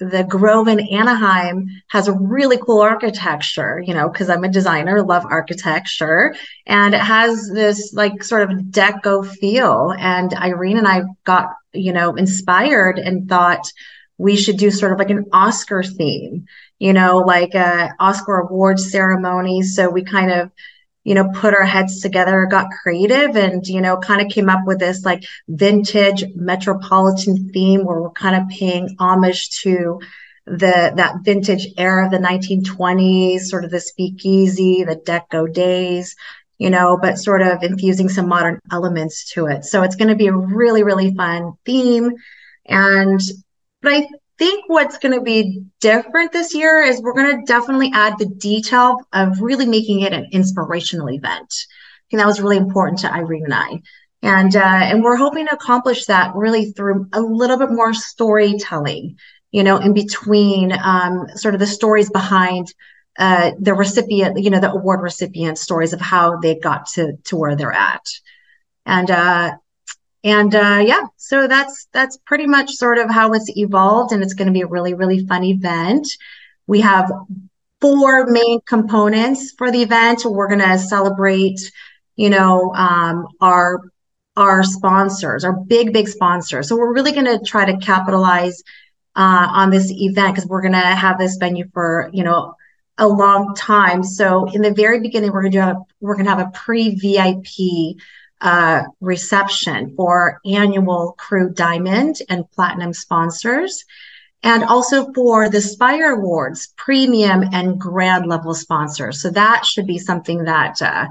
the 0.00 0.22
Grove 0.22 0.68
in 0.68 0.78
Anaheim 0.78 1.66
has 1.88 2.06
a 2.06 2.12
really 2.12 2.56
cool 2.56 2.80
architecture, 2.82 3.82
you 3.84 3.94
know, 3.94 4.08
because 4.08 4.30
I'm 4.30 4.44
a 4.44 4.48
designer, 4.48 5.02
love 5.02 5.24
architecture. 5.28 6.36
And 6.66 6.94
it 6.94 7.00
has 7.00 7.50
this 7.52 7.92
like 7.94 8.22
sort 8.22 8.42
of 8.48 8.58
deco 8.70 9.26
feel. 9.26 9.92
And 9.98 10.32
Irene 10.34 10.78
and 10.78 10.86
I 10.86 11.02
got, 11.24 11.48
you 11.72 11.92
know, 11.92 12.14
inspired 12.14 13.00
and 13.00 13.28
thought 13.28 13.66
we 14.18 14.36
should 14.36 14.56
do 14.56 14.70
sort 14.70 14.92
of 14.92 14.98
like 14.98 15.10
an 15.10 15.26
Oscar 15.32 15.82
theme, 15.82 16.46
you 16.78 16.92
know, 16.92 17.18
like 17.18 17.54
a 17.54 17.90
Oscar 17.98 18.38
awards 18.38 18.90
ceremony. 18.90 19.62
So 19.62 19.88
we 19.88 20.04
kind 20.04 20.30
of 20.30 20.50
you 21.08 21.14
know, 21.14 21.30
put 21.32 21.54
our 21.54 21.64
heads 21.64 22.02
together, 22.02 22.44
got 22.44 22.66
creative, 22.82 23.34
and, 23.34 23.66
you 23.66 23.80
know, 23.80 23.96
kind 23.96 24.20
of 24.20 24.28
came 24.28 24.50
up 24.50 24.66
with 24.66 24.78
this 24.78 25.06
like 25.06 25.24
vintage 25.48 26.22
metropolitan 26.34 27.48
theme 27.48 27.82
where 27.86 28.02
we're 28.02 28.10
kind 28.10 28.36
of 28.36 28.46
paying 28.50 28.94
homage 28.98 29.48
to 29.62 29.98
the 30.44 30.92
that 30.96 31.16
vintage 31.22 31.68
era 31.78 32.04
of 32.04 32.10
the 32.10 32.18
1920s, 32.18 33.40
sort 33.40 33.64
of 33.64 33.70
the 33.70 33.80
speakeasy, 33.80 34.84
the 34.84 34.96
deco 34.96 35.50
days, 35.50 36.14
you 36.58 36.68
know, 36.68 36.98
but 37.00 37.16
sort 37.18 37.40
of 37.40 37.62
infusing 37.62 38.10
some 38.10 38.28
modern 38.28 38.60
elements 38.70 39.32
to 39.32 39.46
it. 39.46 39.64
So 39.64 39.82
it's 39.82 39.96
going 39.96 40.08
to 40.08 40.14
be 40.14 40.26
a 40.26 40.34
really, 40.34 40.82
really 40.82 41.14
fun 41.14 41.52
theme. 41.64 42.12
And 42.66 43.20
but 43.82 43.92
I 43.92 44.08
think 44.38 44.64
what's 44.68 44.98
going 44.98 45.14
to 45.14 45.20
be 45.20 45.62
different 45.80 46.32
this 46.32 46.54
year 46.54 46.82
is 46.82 47.00
we're 47.00 47.12
going 47.12 47.38
to 47.38 47.44
definitely 47.44 47.90
add 47.92 48.18
the 48.18 48.26
detail 48.26 48.98
of 49.12 49.40
really 49.40 49.66
making 49.66 50.00
it 50.00 50.12
an 50.12 50.28
inspirational 50.32 51.10
event. 51.10 51.52
Think 52.10 52.20
that 52.20 52.26
was 52.26 52.40
really 52.40 52.56
important 52.56 53.00
to 53.00 53.12
Irene 53.12 53.44
and 53.44 53.54
I. 53.54 53.82
And 54.22 54.56
uh, 54.56 54.60
and 54.60 55.04
we're 55.04 55.16
hoping 55.16 55.46
to 55.46 55.54
accomplish 55.54 56.06
that 56.06 56.34
really 56.34 56.72
through 56.72 57.06
a 57.12 57.20
little 57.20 57.56
bit 57.56 57.70
more 57.70 57.94
storytelling, 57.94 59.16
you 59.52 59.62
know, 59.62 59.76
in 59.76 59.94
between 59.94 60.72
um, 60.72 61.28
sort 61.36 61.54
of 61.54 61.60
the 61.60 61.66
stories 61.66 62.10
behind 62.10 62.72
uh, 63.18 63.52
the 63.60 63.74
recipient, 63.74 64.42
you 64.42 64.50
know, 64.50 64.58
the 64.58 64.72
award 64.72 65.02
recipient 65.02 65.56
stories 65.58 65.92
of 65.92 66.00
how 66.00 66.36
they 66.38 66.56
got 66.56 66.86
to 66.94 67.12
to 67.24 67.36
where 67.36 67.54
they're 67.54 67.72
at. 67.72 68.02
And 68.86 69.10
uh, 69.10 69.52
and 70.24 70.54
uh, 70.54 70.82
yeah 70.84 71.04
so 71.16 71.46
that's 71.46 71.86
that's 71.92 72.16
pretty 72.26 72.46
much 72.46 72.70
sort 72.72 72.98
of 72.98 73.10
how 73.10 73.32
it's 73.32 73.50
evolved 73.56 74.12
and 74.12 74.22
it's 74.22 74.34
going 74.34 74.46
to 74.46 74.52
be 74.52 74.62
a 74.62 74.66
really 74.66 74.94
really 74.94 75.26
fun 75.26 75.44
event. 75.44 76.06
We 76.66 76.80
have 76.80 77.10
four 77.80 78.26
main 78.26 78.60
components 78.62 79.52
for 79.56 79.70
the 79.70 79.82
event. 79.82 80.22
We're 80.24 80.48
going 80.48 80.60
to 80.60 80.78
celebrate 80.78 81.60
you 82.16 82.30
know 82.30 82.72
um, 82.74 83.26
our 83.40 83.82
our 84.36 84.62
sponsors 84.62 85.44
our 85.44 85.52
big 85.52 85.92
big 85.92 86.08
sponsors. 86.08 86.68
So 86.68 86.76
we're 86.76 86.94
really 86.94 87.12
going 87.12 87.26
to 87.26 87.44
try 87.44 87.64
to 87.64 87.76
capitalize 87.78 88.62
uh, 89.16 89.48
on 89.50 89.70
this 89.70 89.90
event 89.90 90.34
because 90.34 90.48
we're 90.48 90.62
going 90.62 90.72
to 90.72 90.78
have 90.78 91.18
this 91.18 91.36
venue 91.36 91.68
for 91.72 92.10
you 92.12 92.24
know 92.24 92.54
a 92.98 93.06
long 93.06 93.54
time. 93.54 94.02
So 94.02 94.46
in 94.46 94.62
the 94.62 94.72
very 94.72 95.00
beginning 95.00 95.32
we're 95.32 95.42
going 95.42 95.52
to 95.52 95.62
have 95.62 95.76
we're 96.00 96.14
going 96.14 96.26
to 96.26 96.34
have 96.34 96.48
a 96.48 96.50
pre 96.52 96.94
vip 96.94 97.46
uh, 98.40 98.84
reception 99.00 99.94
for 99.96 100.40
annual 100.46 101.14
Crew 101.18 101.50
Diamond 101.50 102.16
and 102.28 102.50
Platinum 102.52 102.92
sponsors, 102.92 103.84
and 104.42 104.62
also 104.64 105.12
for 105.12 105.48
the 105.48 105.60
Spire 105.60 106.14
Awards 106.14 106.72
premium 106.76 107.44
and 107.52 107.80
grand 107.80 108.26
level 108.26 108.54
sponsors. 108.54 109.20
So 109.20 109.30
that 109.30 109.66
should 109.66 109.86
be 109.86 109.98
something 109.98 110.44
that 110.44 110.80
uh, 110.80 111.06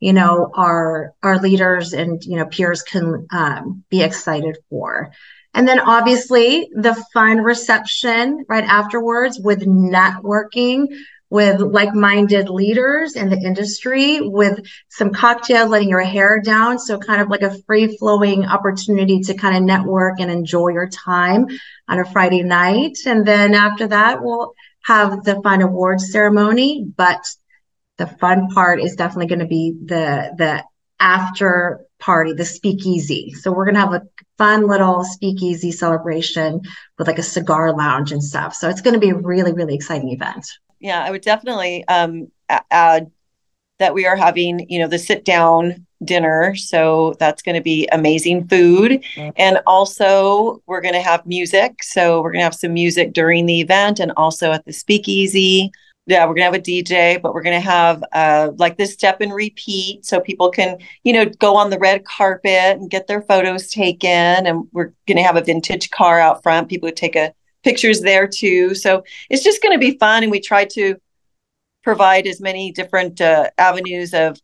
you 0.00 0.12
know 0.12 0.50
our 0.54 1.14
our 1.22 1.38
leaders 1.38 1.92
and 1.92 2.22
you 2.24 2.36
know 2.36 2.46
peers 2.46 2.82
can 2.82 3.26
um, 3.30 3.84
be 3.88 4.02
excited 4.02 4.58
for. 4.68 5.12
And 5.54 5.68
then 5.68 5.80
obviously 5.80 6.70
the 6.74 6.94
fun 7.12 7.42
reception 7.42 8.44
right 8.48 8.64
afterwards 8.64 9.38
with 9.38 9.66
networking 9.66 10.88
with 11.32 11.62
like-minded 11.62 12.50
leaders 12.50 13.16
in 13.16 13.30
the 13.30 13.38
industry 13.38 14.20
with 14.20 14.60
some 14.90 15.10
cocktails 15.14 15.70
letting 15.70 15.88
your 15.88 16.02
hair 16.02 16.42
down. 16.42 16.78
So 16.78 16.98
kind 16.98 17.22
of 17.22 17.30
like 17.30 17.40
a 17.40 17.56
free-flowing 17.62 18.44
opportunity 18.44 19.20
to 19.20 19.32
kind 19.32 19.56
of 19.56 19.62
network 19.62 20.20
and 20.20 20.30
enjoy 20.30 20.68
your 20.68 20.90
time 20.90 21.46
on 21.88 21.98
a 21.98 22.04
friday 22.04 22.42
night. 22.42 22.98
And 23.06 23.26
then 23.26 23.54
after 23.54 23.86
that 23.86 24.22
we'll 24.22 24.52
have 24.84 25.24
the 25.24 25.40
fun 25.40 25.62
awards 25.62 26.12
ceremony. 26.12 26.84
But 26.84 27.24
the 27.96 28.08
fun 28.08 28.48
part 28.50 28.78
is 28.82 28.94
definitely 28.94 29.28
going 29.28 29.38
to 29.38 29.46
be 29.46 29.74
the 29.86 30.34
the 30.36 30.64
after 31.00 31.86
party 31.98 32.34
the 32.34 32.44
speakeasy. 32.44 33.32
So 33.40 33.52
we're 33.52 33.64
to 33.76 33.80
have 33.80 33.94
a 33.94 34.06
fun 34.36 34.66
little 34.66 35.02
speakeasy 35.02 35.72
celebration 35.72 36.60
with 36.98 37.06
like 37.06 37.18
a 37.18 37.22
cigar 37.22 37.74
lounge 37.74 38.12
and 38.12 38.22
stuff. 38.22 38.54
So 38.54 38.68
it's 38.68 38.82
to 38.82 39.00
be 39.00 39.10
a 39.10 39.14
really 39.16 39.54
really 39.54 39.74
exciting 39.74 40.10
event 40.10 40.46
yeah, 40.82 41.02
I 41.02 41.10
would 41.10 41.22
definitely 41.22 41.86
um, 41.88 42.30
add 42.70 43.10
that 43.78 43.94
we 43.94 44.04
are 44.06 44.16
having, 44.16 44.66
you 44.68 44.78
know, 44.78 44.88
the 44.88 44.98
sit 44.98 45.24
down 45.24 45.86
dinner. 46.04 46.54
So 46.56 47.14
that's 47.18 47.42
going 47.42 47.54
to 47.54 47.62
be 47.62 47.88
amazing 47.92 48.48
food. 48.48 49.02
Mm-hmm. 49.14 49.30
And 49.36 49.60
also, 49.66 50.60
we're 50.66 50.80
going 50.80 50.94
to 50.94 51.00
have 51.00 51.24
music. 51.24 51.82
So 51.82 52.20
we're 52.20 52.32
going 52.32 52.40
to 52.40 52.44
have 52.44 52.54
some 52.54 52.74
music 52.74 53.12
during 53.12 53.46
the 53.46 53.60
event 53.60 54.00
and 54.00 54.12
also 54.16 54.52
at 54.52 54.64
the 54.64 54.72
speakeasy. 54.72 55.70
Yeah, 56.06 56.24
we're 56.26 56.34
going 56.34 56.52
to 56.52 56.52
have 56.52 56.54
a 56.54 56.58
DJ, 56.58 57.22
but 57.22 57.32
we're 57.32 57.42
going 57.42 57.60
to 57.60 57.68
have 57.68 58.02
uh, 58.12 58.50
like 58.56 58.76
this 58.76 58.92
step 58.92 59.20
and 59.20 59.32
repeat 59.32 60.04
so 60.04 60.18
people 60.18 60.50
can, 60.50 60.78
you 61.04 61.12
know, 61.12 61.26
go 61.26 61.54
on 61.54 61.70
the 61.70 61.78
red 61.78 62.04
carpet 62.04 62.76
and 62.76 62.90
get 62.90 63.06
their 63.06 63.22
photos 63.22 63.68
taken. 63.70 64.10
And 64.10 64.66
we're 64.72 64.92
going 65.06 65.18
to 65.18 65.22
have 65.22 65.36
a 65.36 65.44
vintage 65.44 65.90
car 65.90 66.18
out 66.18 66.42
front. 66.42 66.68
People 66.68 66.88
would 66.88 66.96
take 66.96 67.14
a 67.14 67.32
pictures 67.62 68.00
there 68.00 68.26
too. 68.26 68.74
So 68.74 69.04
it's 69.30 69.44
just 69.44 69.62
going 69.62 69.74
to 69.74 69.78
be 69.78 69.98
fun. 69.98 70.22
And 70.22 70.32
we 70.32 70.40
try 70.40 70.64
to 70.66 70.96
provide 71.82 72.26
as 72.26 72.40
many 72.40 72.72
different 72.72 73.20
uh, 73.20 73.50
avenues 73.58 74.14
of 74.14 74.40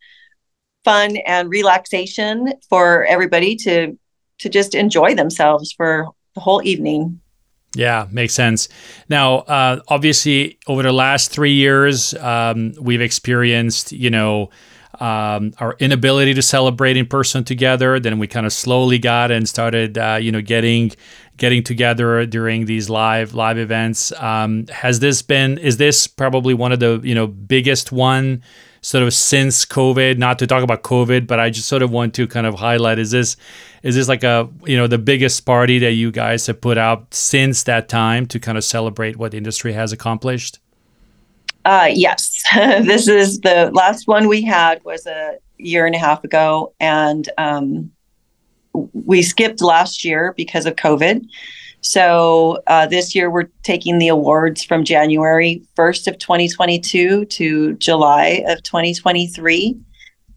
fun 0.84 1.16
and 1.18 1.50
relaxation 1.50 2.52
for 2.68 3.04
everybody 3.04 3.56
to 3.56 3.98
to 4.38 4.48
just 4.48 4.74
enjoy 4.74 5.14
themselves 5.14 5.72
for 5.72 6.08
the 6.34 6.40
whole 6.40 6.62
evening. 6.64 7.20
Yeah, 7.74 8.06
makes 8.10 8.34
sense. 8.34 8.68
Now, 9.08 9.38
uh, 9.38 9.80
obviously, 9.88 10.58
over 10.68 10.82
the 10.82 10.92
last 10.92 11.30
three 11.32 11.52
years, 11.52 12.14
um, 12.14 12.72
we've 12.80 13.00
experienced, 13.00 13.92
you 13.92 14.10
know, 14.10 14.50
um, 15.00 15.52
our 15.58 15.76
inability 15.78 16.34
to 16.34 16.42
celebrate 16.42 16.96
in 16.96 17.06
person 17.06 17.44
together. 17.44 18.00
Then 18.00 18.18
we 18.18 18.26
kind 18.26 18.46
of 18.46 18.52
slowly 18.52 18.98
got 18.98 19.30
and 19.30 19.48
started, 19.48 19.98
uh, 19.98 20.18
you 20.20 20.32
know, 20.32 20.40
getting 20.40 20.92
getting 21.38 21.62
together 21.62 22.26
during 22.26 22.66
these 22.66 22.90
live 22.90 23.34
live 23.34 23.58
events. 23.58 24.12
Um, 24.12 24.66
has 24.66 25.00
this 25.00 25.22
been? 25.22 25.58
Is 25.58 25.78
this 25.78 26.06
probably 26.06 26.54
one 26.54 26.72
of 26.72 26.80
the 26.80 27.00
you 27.02 27.14
know 27.14 27.26
biggest 27.26 27.92
one? 27.92 28.42
sort 28.80 29.02
of 29.02 29.12
since 29.12 29.64
covid 29.64 30.18
not 30.18 30.38
to 30.38 30.46
talk 30.46 30.62
about 30.62 30.84
covid 30.84 31.26
but 31.26 31.40
i 31.40 31.50
just 31.50 31.66
sort 31.66 31.82
of 31.82 31.90
want 31.90 32.14
to 32.14 32.28
kind 32.28 32.46
of 32.46 32.54
highlight 32.54 32.96
is 32.96 33.10
this 33.10 33.36
is 33.82 33.96
this 33.96 34.06
like 34.06 34.22
a 34.22 34.48
you 34.66 34.76
know 34.76 34.86
the 34.86 34.96
biggest 34.96 35.44
party 35.44 35.80
that 35.80 35.94
you 35.94 36.12
guys 36.12 36.46
have 36.46 36.60
put 36.60 36.78
out 36.78 37.12
since 37.12 37.64
that 37.64 37.88
time 37.88 38.24
to 38.24 38.38
kind 38.38 38.56
of 38.56 38.62
celebrate 38.62 39.16
what 39.16 39.32
the 39.32 39.36
industry 39.36 39.72
has 39.72 39.90
accomplished 39.90 40.60
uh, 41.68 41.90
yes, 41.92 42.42
this 42.54 43.08
is 43.08 43.40
the 43.40 43.70
last 43.74 44.08
one 44.08 44.26
we 44.26 44.40
had 44.40 44.82
was 44.84 45.06
a 45.06 45.36
year 45.58 45.84
and 45.84 45.94
a 45.94 45.98
half 45.98 46.24
ago, 46.24 46.72
and 46.80 47.28
um, 47.36 47.90
we 48.92 49.22
skipped 49.22 49.60
last 49.62 50.04
year 50.04 50.34
because 50.36 50.66
of 50.66 50.76
COVID. 50.76 51.26
So 51.80 52.58
uh, 52.66 52.86
this 52.86 53.14
year 53.14 53.30
we're 53.30 53.50
taking 53.62 53.98
the 53.98 54.08
awards 54.08 54.64
from 54.64 54.84
January 54.84 55.62
1st 55.76 56.08
of 56.08 56.18
2022 56.18 57.24
to 57.24 57.74
July 57.74 58.44
of 58.48 58.62
2023. 58.62 59.78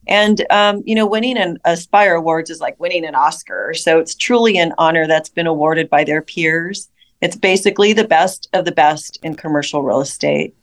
And 0.08 0.46
um, 0.52 0.84
you 0.86 0.96
know, 0.96 1.06
winning 1.06 1.58
a 1.66 1.78
Spire 1.78 2.16
Awards 2.16 2.50
is 2.50 2.60
like 2.60 2.80
winning 2.80 3.06
an 3.06 3.16
Oscar. 3.16 3.74
So 3.74 4.00
it's 4.00 4.16
truly 4.16 4.58
an 4.58 4.74
honor 4.78 5.08
that's 5.08 5.30
been 5.30 5.48
awarded 5.48 5.90
by 5.90 6.04
their 6.04 6.22
peers. 6.22 6.90
It's 7.22 7.36
basically 7.36 7.94
the 7.94 8.08
best 8.08 8.50
of 8.54 8.66
the 8.66 8.72
best 8.72 9.20
in 9.24 9.36
commercial 9.36 9.84
real 9.84 10.02
estate. 10.02 10.56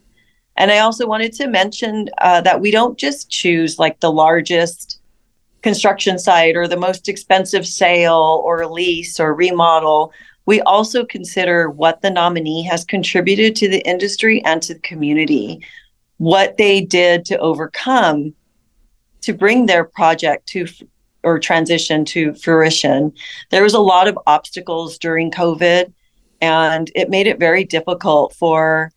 And 0.57 0.73
I 0.73 0.79
also 0.81 1.07
wanted 1.07 1.33
to 1.35 1.47
mention 1.47 2.09
uh, 2.19 2.41
that 2.41 2.61
we 2.61 2.73
don't 2.73 2.99
just 2.99 3.31
choose 3.31 3.79
like 3.79 4.01
the 4.01 4.11
largest 4.11 4.98
construction 5.63 6.19
site 6.19 6.57
or 6.57 6.69
the 6.69 6.77
most 6.77 7.09
expensive 7.09 7.67
sale 7.67 8.43
or 8.45 8.67
lease 8.67 9.19
or 9.19 9.35
remodel. 9.35 10.13
We 10.47 10.61
also 10.63 11.05
consider 11.05 11.69
what 11.69 12.01
the 12.01 12.11
nominee 12.11 12.63
has 12.65 12.85
contributed 12.85 13.55
to 13.57 13.69
the 13.69 13.87
industry 13.87 14.43
and 14.45 14.63
to 14.63 14.75
the 14.75 14.81
community, 14.81 15.65
what 16.17 16.57
they 16.57 16.81
did 16.81 17.25
to 17.27 17.39
overcome 17.39 18.35
to 19.23 19.33
bring 19.33 19.67
their 19.67 19.85
project 19.85 20.47
to 20.49 20.67
or 21.23 21.39
transition 21.39 22.05
to 22.05 22.33
fruition. 22.35 23.13
There 23.51 23.63
was 23.63 23.75
a 23.75 23.81
lot 23.81 24.09
of 24.09 24.19
obstacles 24.27 24.99
during 24.99 25.31
COVID, 25.31 25.93
and 26.41 26.91
it 26.95 27.11
made 27.11 27.27
it 27.27 27.41
very 27.41 27.65
difficult 27.65 28.35
for 28.35 28.93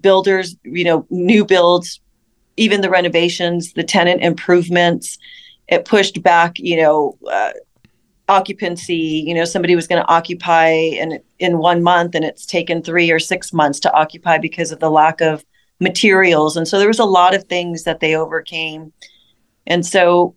builders, 0.00 0.56
you 0.64 0.84
know, 0.84 1.06
new 1.10 1.44
builds, 1.44 2.00
even 2.56 2.80
the 2.80 2.90
renovations, 2.90 3.72
the 3.72 3.84
tenant 3.84 4.22
improvements. 4.22 5.18
It 5.70 5.84
pushed 5.84 6.22
back, 6.22 6.58
you 6.58 6.76
know, 6.76 7.16
uh, 7.30 7.52
occupancy. 8.28 9.24
You 9.26 9.34
know, 9.34 9.44
somebody 9.44 9.74
was 9.74 9.86
going 9.86 10.02
to 10.02 10.08
occupy 10.08 10.70
in 10.70 11.20
in 11.38 11.58
one 11.58 11.82
month, 11.82 12.14
and 12.14 12.24
it's 12.24 12.44
taken 12.44 12.82
three 12.82 13.10
or 13.10 13.18
six 13.18 13.52
months 13.52 13.80
to 13.80 13.92
occupy 13.92 14.38
because 14.38 14.72
of 14.72 14.80
the 14.80 14.90
lack 14.90 15.20
of 15.20 15.44
materials. 15.80 16.56
And 16.56 16.68
so 16.68 16.78
there 16.78 16.88
was 16.88 16.98
a 16.98 17.04
lot 17.04 17.34
of 17.34 17.44
things 17.44 17.84
that 17.84 18.00
they 18.00 18.14
overcame. 18.14 18.92
And 19.66 19.86
so 19.86 20.34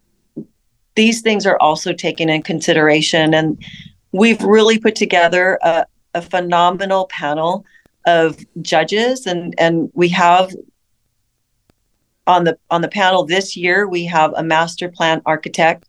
these 0.95 1.21
things 1.21 1.45
are 1.45 1.57
also 1.59 1.91
taken 1.91 2.29
in 2.29 2.43
consideration. 2.43 3.33
And 3.33 3.63
we've 4.11 4.41
really 4.41 4.79
put 4.79 4.95
together 4.95 5.59
a, 5.61 5.85
a 6.13 6.21
phenomenal 6.21 7.07
panel 7.07 7.65
of 8.05 8.37
judges 8.61 9.25
and 9.25 9.55
and 9.57 9.89
we 9.93 10.09
have 10.09 10.53
on 12.27 12.43
the 12.43 12.57
on 12.69 12.81
the 12.81 12.87
panel 12.87 13.25
this 13.25 13.55
year 13.55 13.87
we 13.87 14.05
have 14.05 14.33
a 14.35 14.43
master 14.43 14.89
plan 14.89 15.21
architect 15.25 15.85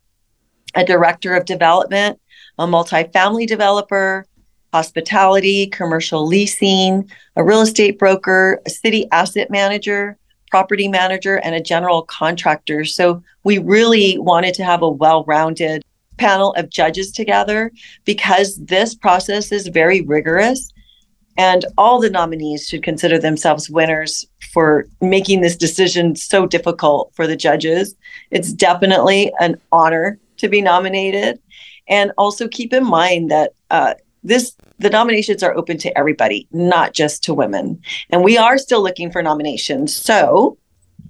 a 0.74 0.84
director 0.84 1.34
of 1.34 1.44
development 1.44 2.20
a 2.58 2.66
multifamily 2.66 3.46
developer 3.46 4.26
hospitality 4.72 5.66
commercial 5.68 6.26
leasing 6.26 7.08
a 7.36 7.44
real 7.44 7.60
estate 7.60 7.98
broker 7.98 8.60
a 8.66 8.70
city 8.70 9.06
asset 9.12 9.50
manager 9.50 10.18
property 10.54 10.86
manager 10.86 11.38
and 11.38 11.56
a 11.56 11.60
general 11.60 12.02
contractor. 12.02 12.84
So 12.84 13.20
we 13.42 13.58
really 13.58 14.18
wanted 14.18 14.54
to 14.54 14.62
have 14.62 14.82
a 14.82 14.88
well-rounded 14.88 15.82
panel 16.16 16.52
of 16.52 16.70
judges 16.70 17.10
together 17.10 17.72
because 18.04 18.64
this 18.64 18.94
process 18.94 19.50
is 19.50 19.66
very 19.66 20.02
rigorous 20.02 20.70
and 21.36 21.64
all 21.76 22.00
the 22.00 22.10
nominees 22.10 22.66
should 22.68 22.82
consider 22.82 23.18
themselves 23.18 23.68
winners 23.68 24.26
for 24.52 24.86
making 25.00 25.40
this 25.40 25.56
decision 25.56 26.14
so 26.14 26.46
difficult 26.46 27.12
for 27.14 27.26
the 27.26 27.36
judges. 27.36 27.94
It's 28.30 28.52
definitely 28.52 29.32
an 29.40 29.60
honor 29.72 30.18
to 30.38 30.48
be 30.48 30.60
nominated. 30.60 31.40
And 31.88 32.12
also 32.16 32.48
keep 32.48 32.72
in 32.72 32.84
mind 32.84 33.30
that 33.30 33.52
uh, 33.70 33.94
this 34.22 34.56
the 34.78 34.90
nominations 34.90 35.42
are 35.42 35.54
open 35.54 35.78
to 35.78 35.96
everybody, 35.96 36.48
not 36.50 36.94
just 36.94 37.22
to 37.24 37.34
women. 37.34 37.80
And 38.10 38.24
we 38.24 38.36
are 38.36 38.58
still 38.58 38.82
looking 38.82 39.10
for 39.10 39.22
nominations. 39.22 39.94
So 39.94 40.58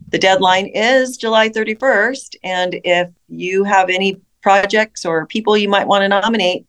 the 0.08 0.18
deadline 0.18 0.66
is 0.66 1.16
July 1.16 1.48
31st. 1.48 2.36
And 2.42 2.80
if 2.84 3.08
you 3.28 3.64
have 3.64 3.88
any 3.88 4.20
projects 4.42 5.04
or 5.04 5.26
people 5.26 5.56
you 5.56 5.68
might 5.68 5.86
want 5.86 6.02
to 6.02 6.08
nominate, 6.08 6.66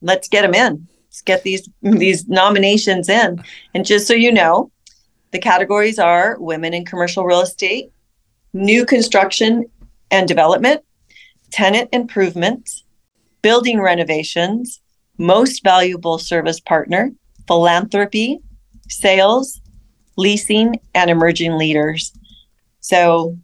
let's 0.00 0.28
get 0.28 0.42
them 0.42 0.54
in. 0.54 0.88
Get 1.24 1.42
these 1.42 1.68
these 1.82 2.28
nominations 2.28 3.08
in. 3.08 3.42
And 3.74 3.84
just 3.84 4.06
so 4.06 4.14
you 4.14 4.32
know, 4.32 4.70
the 5.32 5.38
categories 5.38 5.98
are 5.98 6.36
women 6.38 6.74
in 6.74 6.84
commercial 6.84 7.24
real 7.24 7.40
estate, 7.40 7.90
new 8.52 8.84
construction 8.86 9.66
and 10.10 10.26
development, 10.26 10.82
tenant 11.50 11.88
improvements, 11.92 12.84
building 13.42 13.80
renovations, 13.80 14.80
most 15.18 15.62
valuable 15.62 16.18
service 16.18 16.60
partner, 16.60 17.12
philanthropy, 17.46 18.38
sales, 18.88 19.60
leasing, 20.16 20.80
and 20.94 21.10
emerging 21.10 21.58
leaders. 21.58 22.12
So 22.80 23.38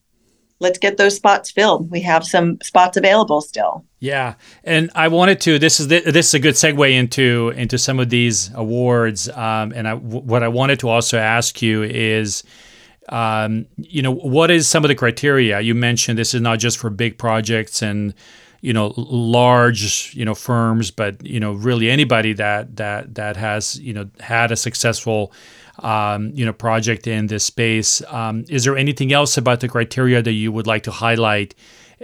let's 0.58 0.78
get 0.78 0.96
those 0.96 1.16
spots 1.16 1.50
filled. 1.50 1.90
We 1.90 2.00
have 2.02 2.24
some 2.24 2.58
spots 2.62 2.96
available 2.96 3.40
still. 3.40 3.84
Yeah, 4.00 4.34
and 4.64 4.90
I 4.94 5.08
wanted 5.08 5.40
to. 5.42 5.58
This 5.58 5.80
is 5.80 5.88
this 5.88 6.28
is 6.28 6.34
a 6.34 6.38
good 6.38 6.54
segue 6.54 6.90
into 6.92 7.52
into 7.56 7.78
some 7.78 7.98
of 7.98 8.10
these 8.10 8.50
awards. 8.54 9.28
Um, 9.28 9.72
and 9.74 9.88
I, 9.88 9.94
what 9.94 10.42
I 10.42 10.48
wanted 10.48 10.80
to 10.80 10.88
also 10.88 11.18
ask 11.18 11.60
you 11.62 11.82
is, 11.82 12.42
um, 13.08 13.66
you 13.76 14.02
know, 14.02 14.12
what 14.12 14.50
is 14.50 14.68
some 14.68 14.84
of 14.84 14.88
the 14.88 14.94
criteria 14.94 15.60
you 15.60 15.74
mentioned? 15.74 16.18
This 16.18 16.34
is 16.34 16.40
not 16.40 16.58
just 16.58 16.78
for 16.78 16.90
big 16.90 17.18
projects 17.18 17.82
and 17.82 18.14
you 18.60 18.72
know 18.72 18.92
large 18.96 20.14
you 20.14 20.24
know 20.24 20.34
firms, 20.34 20.90
but 20.90 21.24
you 21.24 21.40
know 21.40 21.52
really 21.52 21.90
anybody 21.90 22.32
that 22.34 22.76
that 22.76 23.14
that 23.14 23.36
has 23.36 23.78
you 23.80 23.92
know 23.92 24.08
had 24.20 24.50
a 24.50 24.56
successful 24.56 25.32
um, 25.80 26.30
you 26.34 26.44
know 26.44 26.52
project 26.52 27.06
in 27.06 27.26
this 27.26 27.44
space. 27.44 28.02
Um, 28.08 28.44
is 28.48 28.64
there 28.64 28.76
anything 28.76 29.12
else 29.12 29.36
about 29.36 29.60
the 29.60 29.68
criteria 29.68 30.22
that 30.22 30.32
you 30.32 30.52
would 30.52 30.66
like 30.66 30.82
to 30.84 30.90
highlight, 30.90 31.54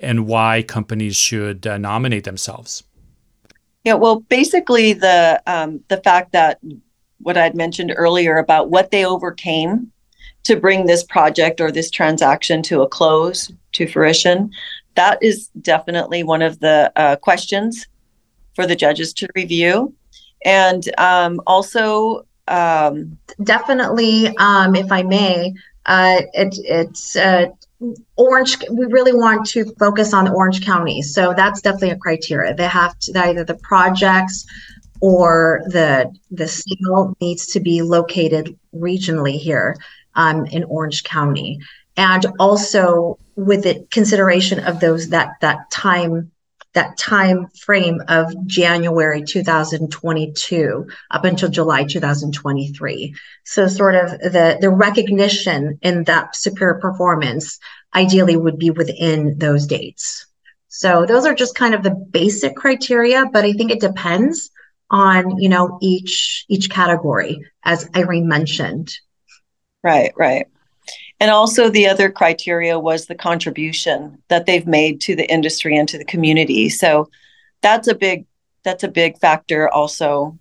and 0.03 0.27
why 0.27 0.63
companies 0.63 1.17
should 1.17 1.67
uh, 1.67 1.79
nominate 1.79 2.25
themselves? 2.25 2.85
Yeah, 3.85 3.95
well, 3.95 4.21
basically 4.21 4.93
the 4.93 5.43
um, 5.47 5.81
the 5.89 5.99
fact 5.99 6.33
that 6.33 6.61
what 7.19 7.37
I'd 7.37 7.55
mentioned 7.55 7.93
earlier 7.97 8.37
about 8.37 8.71
what 8.71 8.91
they 8.91 9.05
overcame 9.05 9.91
to 10.45 10.57
bring 10.57 10.87
this 10.87 11.05
project 11.05 11.61
or 11.61 11.71
this 11.71 11.91
transaction 11.91 12.63
to 12.63 12.83
a 12.83 12.89
close 12.89 13.53
to 13.73 13.87
fruition, 13.87 14.51
that 14.97 15.23
is 15.23 15.49
definitely 15.61 16.23
one 16.23 16.43
of 16.43 16.59
the 16.59 16.93
uh, 16.97 17.17
questions 17.17 17.87
for 18.55 18.67
the 18.67 18.77
judges 18.77 19.13
to 19.15 19.29
review, 19.35 19.95
and 20.45 20.89
um, 20.99 21.41
also 21.47 22.27
um, 22.49 23.19
definitely, 23.43 24.35
um, 24.39 24.75
if 24.75 24.91
I 24.91 25.03
may, 25.03 25.55
uh, 25.87 26.23
it, 26.35 26.57
it's 26.65 27.17
uh, 27.17 27.47
Orange. 28.17 28.59
We 28.71 28.87
really 28.87 29.13
want 29.13 29.47
to 29.49 29.65
focus 29.79 30.13
on 30.15 30.29
Orange 30.29 30.65
County, 30.65 31.03
so 31.03 31.35
that's 31.37 31.61
definitely 31.61 31.91
a 31.91 31.97
criteria. 31.97 32.55
They 32.55 32.69
have 32.69 32.99
to 33.01 33.19
either 33.19 33.45
the 33.45 33.57
projects 33.57 34.47
or 35.01 35.63
the 35.67 36.13
the 36.31 36.49
sale 36.49 37.17
needs 37.21 37.47
to 37.49 37.61
be 37.61 37.83
located 37.83 38.57
regionally 38.75 39.39
here 39.39 39.77
um, 40.15 40.47
in 40.47 40.65
Orange 40.65 41.03
County, 41.05 41.59
and 41.97 42.27
also 42.39 43.19
with 43.35 43.65
the 43.65 43.87
consideration 43.91 44.61
of 44.61 44.81
those 44.81 45.09
that 45.09 45.35
that 45.41 45.71
time 45.71 46.31
that 46.75 46.97
time 46.97 47.49
frame 47.49 48.01
of 48.09 48.35
January 48.47 49.23
2022 49.23 50.87
up 51.11 51.25
until 51.25 51.49
July 51.49 51.85
2023. 51.85 53.15
So 53.45 53.69
sort 53.69 53.95
of 53.95 54.11
the, 54.19 54.59
the 54.61 54.71
recognition 54.71 55.79
in 55.83 56.05
that 56.05 56.35
superior 56.35 56.79
performance 56.81 57.59
ideally 57.95 58.37
would 58.37 58.59
be 58.59 58.71
within 58.71 59.39
those 59.39 59.67
dates. 59.67 60.27
So 60.69 61.05
those 61.05 61.27
are 61.27 61.35
just 61.35 61.55
kind 61.55 61.75
of 61.75 61.83
the 61.83 61.91
basic 61.91 62.57
criteria, 62.57 63.27
but 63.31 63.45
I 63.45 63.53
think 63.53 63.71
it 63.71 63.81
depends 63.81 64.51
on, 64.91 65.39
you 65.39 65.49
know, 65.49 65.79
each 65.83 66.47
each 66.49 66.71
category, 66.71 67.45
as 67.63 67.89
Irene 67.95 68.29
mentioned. 68.29 68.95
Right, 69.83 70.13
right. 70.17 70.47
And 71.23 71.31
also, 71.31 71.71
the 71.71 71.87
other 71.87 72.11
criteria 72.11 72.81
was 72.81 73.07
the 73.07 73.15
contribution 73.15 74.21
that 74.27 74.47
they've 74.47 74.67
made 74.67 75.01
to 75.03 75.15
the 75.15 75.31
industry 75.31 75.77
and 75.77 75.89
to 75.89 75.97
the 75.97 76.05
community. 76.05 76.69
So 76.69 77.09
that's 77.61 77.87
a 77.87 77.95
big 77.95 78.27
that's 78.65 78.83
a 78.83 78.89
big 78.89 79.17
factor. 79.19 79.69
Also, 79.69 80.37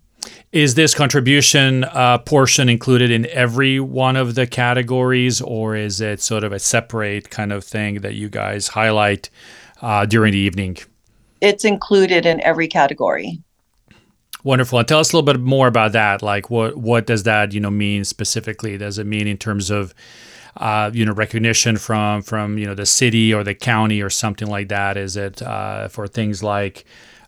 is 0.50 0.74
this 0.74 0.92
contribution 0.92 1.84
uh, 1.84 2.18
portion 2.18 2.68
included 2.68 3.12
in 3.12 3.26
every 3.26 3.78
one 3.78 4.16
of 4.16 4.34
the 4.34 4.44
categories, 4.44 5.40
or 5.40 5.76
is 5.76 6.00
it 6.00 6.20
sort 6.20 6.42
of 6.42 6.50
a 6.50 6.58
separate 6.58 7.30
kind 7.30 7.52
of 7.52 7.62
thing 7.62 8.00
that 8.00 8.14
you 8.14 8.28
guys 8.28 8.66
highlight 8.66 9.30
uh, 9.82 10.04
during 10.04 10.32
the 10.32 10.38
evening? 10.38 10.78
It's 11.40 11.64
included 11.64 12.26
in 12.26 12.40
every 12.40 12.66
category. 12.66 13.40
Wonderful. 14.42 14.80
And 14.80 14.88
tell 14.88 14.98
us 14.98 15.12
a 15.12 15.16
little 15.16 15.32
bit 15.32 15.40
more 15.40 15.68
about 15.68 15.92
that. 15.92 16.22
Like, 16.22 16.50
what 16.50 16.76
what 16.76 17.06
does 17.06 17.22
that 17.22 17.52
you 17.52 17.60
know 17.60 17.70
mean 17.70 18.02
specifically? 18.02 18.76
Does 18.78 18.98
it 18.98 19.06
mean 19.06 19.28
in 19.28 19.38
terms 19.38 19.70
of 19.70 19.94
uh, 20.56 20.90
you 20.92 21.04
know 21.04 21.12
recognition 21.12 21.76
from 21.76 22.22
from 22.22 22.58
you 22.58 22.66
know 22.66 22.74
the 22.74 22.86
city 22.86 23.32
or 23.32 23.42
the 23.42 23.54
county 23.54 24.02
or 24.02 24.10
something 24.10 24.48
like 24.48 24.68
that? 24.68 24.96
Is 24.96 25.16
it 25.16 25.42
uh, 25.42 25.88
for 25.88 26.06
things 26.06 26.42
like 26.42 26.84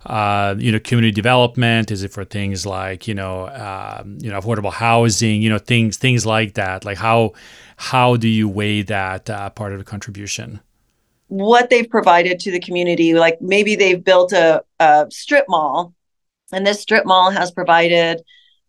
uh, 0.06 0.54
you 0.58 0.70
know 0.70 0.78
community 0.78 1.12
development? 1.12 1.90
Is 1.90 2.02
it 2.02 2.12
for 2.12 2.24
things 2.24 2.66
like 2.66 3.08
you 3.08 3.14
know 3.14 3.48
um, 3.48 4.18
you 4.20 4.30
know 4.30 4.40
affordable 4.40 4.72
housing? 4.72 5.40
You 5.40 5.48
know 5.50 5.58
things 5.58 5.96
things 5.96 6.26
like 6.26 6.54
that. 6.54 6.84
Like 6.84 6.98
how 6.98 7.32
how 7.76 8.16
do 8.16 8.28
you 8.28 8.48
weigh 8.48 8.82
that 8.82 9.30
uh, 9.30 9.50
part 9.50 9.72
of 9.72 9.78
the 9.78 9.84
contribution? 9.84 10.60
What 11.28 11.70
they've 11.70 11.88
provided 11.88 12.38
to 12.40 12.50
the 12.50 12.60
community, 12.60 13.14
like 13.14 13.40
maybe 13.40 13.74
they've 13.74 14.04
built 14.04 14.32
a, 14.32 14.62
a 14.78 15.06
strip 15.10 15.46
mall, 15.48 15.94
and 16.52 16.66
this 16.66 16.80
strip 16.80 17.06
mall 17.06 17.30
has 17.30 17.50
provided 17.50 18.22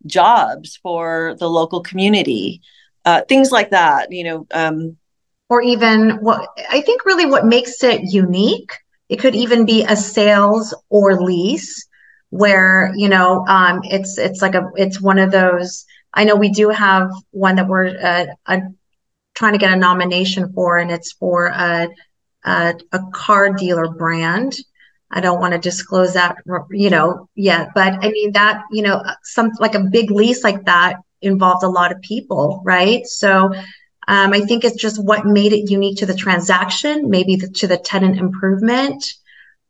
jobs 0.06 0.78
for 0.82 1.36
the 1.38 1.48
local 1.48 1.82
community 1.82 2.62
uh, 3.06 3.22
things 3.28 3.50
like 3.50 3.70
that 3.70 4.12
you 4.12 4.24
know 4.24 4.46
um, 4.52 4.96
or 5.48 5.62
even 5.62 6.10
what 6.16 6.48
i 6.70 6.80
think 6.80 7.06
really 7.06 7.26
what 7.26 7.46
makes 7.46 7.82
it 7.82 8.00
unique 8.02 8.72
it 9.08 9.16
could 9.16 9.34
even 9.34 9.64
be 9.64 9.84
a 9.84 9.96
sales 9.96 10.74
or 10.90 11.22
lease 11.22 11.86
where 12.30 12.92
you 12.96 13.08
know 13.08 13.46
um, 13.46 13.80
it's 13.84 14.18
it's 14.18 14.42
like 14.42 14.54
a 14.54 14.68
it's 14.74 15.00
one 15.00 15.18
of 15.18 15.30
those 15.30 15.86
i 16.12 16.24
know 16.24 16.36
we 16.36 16.50
do 16.50 16.68
have 16.68 17.08
one 17.30 17.56
that 17.56 17.68
we're 17.68 17.96
uh, 18.02 18.60
trying 19.34 19.52
to 19.52 19.58
get 19.58 19.72
a 19.72 19.76
nomination 19.76 20.52
for 20.52 20.78
and 20.78 20.90
it's 20.90 21.12
for 21.12 21.46
a, 21.46 21.88
a, 22.44 22.74
a 22.92 23.00
car 23.12 23.52
dealer 23.52 23.88
brand 23.88 24.54
I 25.10 25.20
don't 25.20 25.40
want 25.40 25.52
to 25.52 25.58
disclose 25.58 26.14
that, 26.14 26.36
you 26.70 26.90
know, 26.90 27.28
yet. 27.36 27.68
But 27.74 28.04
I 28.04 28.10
mean 28.10 28.32
that, 28.32 28.64
you 28.72 28.82
know, 28.82 29.00
some 29.22 29.52
like 29.60 29.76
a 29.76 29.84
big 29.84 30.10
lease 30.10 30.42
like 30.42 30.64
that 30.64 30.96
involved 31.22 31.62
a 31.62 31.68
lot 31.68 31.92
of 31.92 32.00
people, 32.00 32.62
right? 32.64 33.06
So 33.06 33.52
um, 34.08 34.32
I 34.32 34.40
think 34.40 34.64
it's 34.64 34.80
just 34.80 35.02
what 35.02 35.26
made 35.26 35.52
it 35.52 35.70
unique 35.70 35.98
to 35.98 36.06
the 36.06 36.14
transaction, 36.14 37.10
maybe 37.10 37.36
the, 37.36 37.48
to 37.48 37.66
the 37.66 37.78
tenant 37.78 38.18
improvement, 38.18 39.04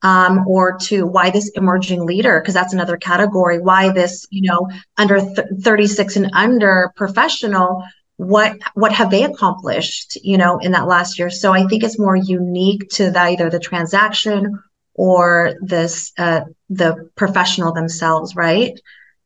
um, 0.03 0.47
or 0.47 0.77
to 0.77 1.07
why 1.07 1.31
this 1.31 1.51
emerging 1.55 2.05
leader 2.05 2.41
because 2.41 2.55
that's 2.55 2.73
another 2.73 2.97
category 2.97 3.59
why 3.59 3.91
this 3.91 4.27
you 4.31 4.49
know 4.49 4.69
under 4.99 5.21
th- 5.21 5.49
36 5.63 6.17
and 6.17 6.31
under 6.33 6.93
professional 6.97 7.83
what 8.17 8.57
what 8.75 8.93
have 8.93 9.11
they 9.11 9.25
accomplished 9.25 10.17
you 10.23 10.39
know 10.39 10.59
in 10.59 10.73
that 10.73 10.87
last 10.87 11.19
year 11.19 11.31
so 11.31 11.53
i 11.53 11.67
think 11.67 11.83
it's 11.83 11.99
more 11.99 12.17
unique 12.17 12.89
to 12.91 13.11
the, 13.11 13.21
either 13.21 13.51
the 13.51 13.59
transaction 13.59 14.63
or 14.95 15.55
this 15.61 16.13
uh, 16.19 16.41
the 16.71 17.11
professional 17.17 17.73
themselves 17.73 18.37
right 18.37 18.81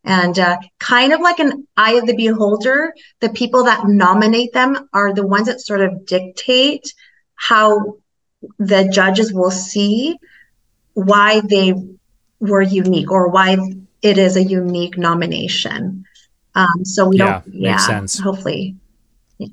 and 0.04 0.38
uh, 0.38 0.58
kind 0.78 1.12
of 1.12 1.20
like 1.20 1.38
an 1.38 1.66
eye 1.76 1.94
of 1.94 2.06
the 2.06 2.16
beholder 2.16 2.94
the 3.20 3.28
people 3.30 3.64
that 3.64 3.86
nominate 3.86 4.52
them 4.52 4.88
are 4.92 5.12
the 5.12 5.26
ones 5.26 5.46
that 5.46 5.60
sort 5.60 5.80
of 5.80 6.06
dictate 6.06 6.94
how 7.34 7.96
the 8.58 8.88
judges 8.88 9.32
will 9.32 9.50
see 9.50 10.16
why 10.94 11.40
they 11.40 11.74
were 12.38 12.62
unique 12.62 13.10
or 13.10 13.28
why 13.28 13.56
it 14.02 14.16
is 14.18 14.36
a 14.36 14.42
unique 14.42 14.96
nomination 14.96 16.04
um, 16.54 16.84
so 16.84 17.08
we 17.08 17.18
yeah, 17.18 17.42
don't 17.44 17.54
yeah 17.54 17.76
sense. 17.76 18.18
hopefully 18.18 18.76
yeah. 19.38 19.48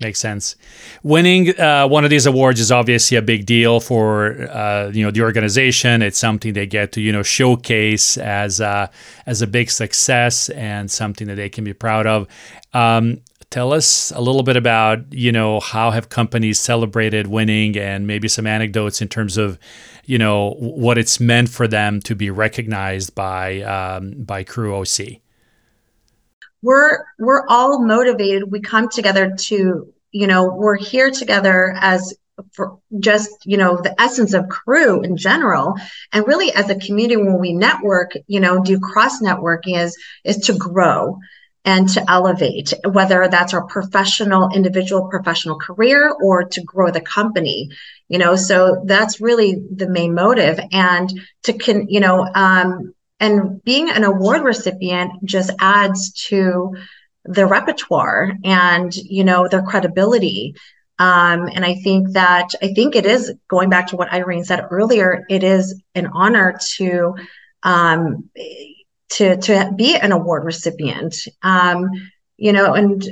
Makes 0.00 0.18
sense. 0.18 0.56
Winning 1.02 1.60
uh, 1.60 1.86
one 1.86 2.04
of 2.04 2.10
these 2.10 2.24
awards 2.24 2.58
is 2.58 2.72
obviously 2.72 3.18
a 3.18 3.22
big 3.22 3.44
deal 3.44 3.80
for 3.80 4.48
uh, 4.50 4.90
you 4.94 5.04
know 5.04 5.10
the 5.10 5.20
organization. 5.20 6.00
It's 6.00 6.18
something 6.18 6.54
they 6.54 6.66
get 6.66 6.92
to 6.92 7.02
you 7.02 7.12
know 7.12 7.22
showcase 7.22 8.16
as 8.16 8.60
a, 8.60 8.90
as 9.26 9.42
a 9.42 9.46
big 9.46 9.70
success 9.70 10.48
and 10.50 10.90
something 10.90 11.26
that 11.26 11.34
they 11.34 11.50
can 11.50 11.64
be 11.64 11.74
proud 11.74 12.06
of. 12.06 12.28
Um, 12.72 13.20
tell 13.50 13.74
us 13.74 14.10
a 14.12 14.20
little 14.22 14.42
bit 14.42 14.56
about 14.56 15.12
you 15.12 15.32
know 15.32 15.60
how 15.60 15.90
have 15.90 16.08
companies 16.08 16.58
celebrated 16.58 17.26
winning 17.26 17.76
and 17.76 18.06
maybe 18.06 18.26
some 18.26 18.46
anecdotes 18.46 19.02
in 19.02 19.08
terms 19.08 19.36
of 19.36 19.58
you 20.06 20.16
know 20.16 20.54
what 20.58 20.96
it's 20.96 21.20
meant 21.20 21.50
for 21.50 21.68
them 21.68 22.00
to 22.00 22.14
be 22.14 22.30
recognized 22.30 23.14
by 23.14 23.60
um, 23.60 24.12
by 24.22 24.44
Crew 24.44 24.74
OC 24.74 25.20
we're 26.62 27.04
we're 27.18 27.46
all 27.46 27.84
motivated. 27.84 28.50
We 28.50 28.60
come 28.60 28.88
together 28.88 29.34
to 29.36 29.92
you 30.12 30.26
know 30.26 30.46
we're 30.54 30.76
here 30.76 31.10
together 31.10 31.74
as 31.78 32.14
for 32.52 32.78
just 32.98 33.30
you 33.44 33.56
know 33.56 33.76
the 33.76 34.00
essence 34.00 34.34
of 34.34 34.48
crew 34.48 35.02
in 35.02 35.16
general. 35.16 35.74
And 36.12 36.26
really 36.26 36.52
as 36.52 36.70
a 36.70 36.74
community 36.76 37.16
when 37.16 37.38
we 37.38 37.52
network 37.52 38.12
you 38.26 38.40
know 38.40 38.62
do 38.62 38.78
cross 38.78 39.20
networking 39.20 39.78
is 39.78 39.96
is 40.24 40.38
to 40.46 40.56
grow 40.56 41.18
and 41.64 41.90
to 41.90 42.10
elevate 42.10 42.72
whether 42.90 43.28
that's 43.28 43.52
our 43.52 43.66
professional 43.66 44.48
individual 44.54 45.08
professional 45.08 45.58
career 45.58 46.10
or 46.22 46.44
to 46.44 46.62
grow 46.62 46.90
the 46.90 47.02
company 47.02 47.68
you 48.10 48.18
know. 48.18 48.36
So 48.36 48.82
that's 48.84 49.20
really 49.20 49.62
the 49.74 49.88
main 49.88 50.14
motive. 50.14 50.60
And 50.72 51.08
to 51.44 51.54
can 51.54 51.88
you 51.88 52.00
know 52.00 52.28
um 52.34 52.92
and 53.20 53.62
being 53.62 53.90
an 53.90 54.04
award 54.04 54.42
recipient 54.42 55.12
just 55.24 55.50
adds 55.60 56.12
to 56.28 56.74
the 57.24 57.46
repertoire 57.46 58.32
and 58.44 58.94
you 58.94 59.24
know 59.24 59.46
their 59.46 59.62
credibility. 59.62 60.54
Um, 60.98 61.48
and 61.54 61.64
i 61.64 61.76
think 61.76 62.12
that 62.12 62.48
i 62.62 62.74
think 62.74 62.94
it 62.94 63.06
is 63.06 63.32
going 63.48 63.70
back 63.70 63.86
to 63.88 63.96
what 63.96 64.12
irene 64.12 64.44
said 64.44 64.66
earlier 64.70 65.24
it 65.30 65.42
is 65.42 65.80
an 65.94 66.08
honor 66.08 66.58
to 66.76 67.14
um, 67.62 68.28
to 69.10 69.36
to 69.36 69.72
be 69.76 69.96
an 69.96 70.12
award 70.12 70.44
recipient. 70.44 71.16
Um, 71.42 71.88
you 72.36 72.52
know 72.52 72.74
and 72.74 73.02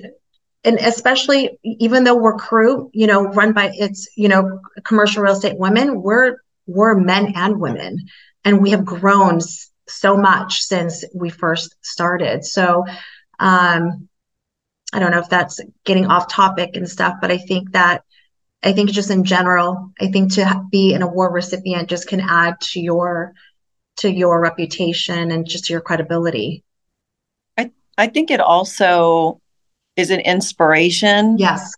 and 0.64 0.78
especially 0.78 1.58
even 1.62 2.04
though 2.04 2.16
we're 2.16 2.36
crew 2.36 2.90
you 2.92 3.06
know 3.06 3.24
run 3.28 3.52
by 3.52 3.70
it's 3.74 4.08
you 4.16 4.28
know 4.28 4.60
commercial 4.84 5.22
real 5.22 5.32
estate 5.32 5.58
women 5.58 6.02
we're 6.02 6.36
we're 6.68 6.94
men 6.94 7.32
and 7.34 7.58
women. 7.58 8.06
And 8.44 8.62
we 8.62 8.70
have 8.70 8.84
grown 8.84 9.40
so 9.88 10.16
much 10.16 10.60
since 10.62 11.04
we 11.14 11.30
first 11.30 11.74
started. 11.82 12.44
So 12.44 12.84
um, 13.38 14.08
I 14.92 14.98
don't 14.98 15.10
know 15.10 15.18
if 15.18 15.28
that's 15.28 15.60
getting 15.84 16.06
off 16.06 16.28
topic 16.28 16.70
and 16.74 16.88
stuff, 16.88 17.16
but 17.20 17.30
I 17.30 17.38
think 17.38 17.72
that 17.72 18.02
I 18.62 18.72
think 18.72 18.90
just 18.90 19.10
in 19.10 19.24
general, 19.24 19.92
I 20.00 20.08
think 20.08 20.34
to 20.34 20.64
be 20.70 20.94
an 20.94 21.02
award 21.02 21.32
recipient 21.32 21.88
just 21.88 22.08
can 22.08 22.20
add 22.20 22.60
to 22.60 22.80
your 22.80 23.34
to 23.98 24.10
your 24.10 24.40
reputation 24.40 25.30
and 25.30 25.46
just 25.46 25.70
your 25.70 25.80
credibility. 25.80 26.64
I 27.56 27.70
I 27.96 28.08
think 28.08 28.30
it 28.30 28.40
also 28.40 29.40
is 29.96 30.10
an 30.10 30.20
inspiration 30.20 31.36
yes 31.38 31.72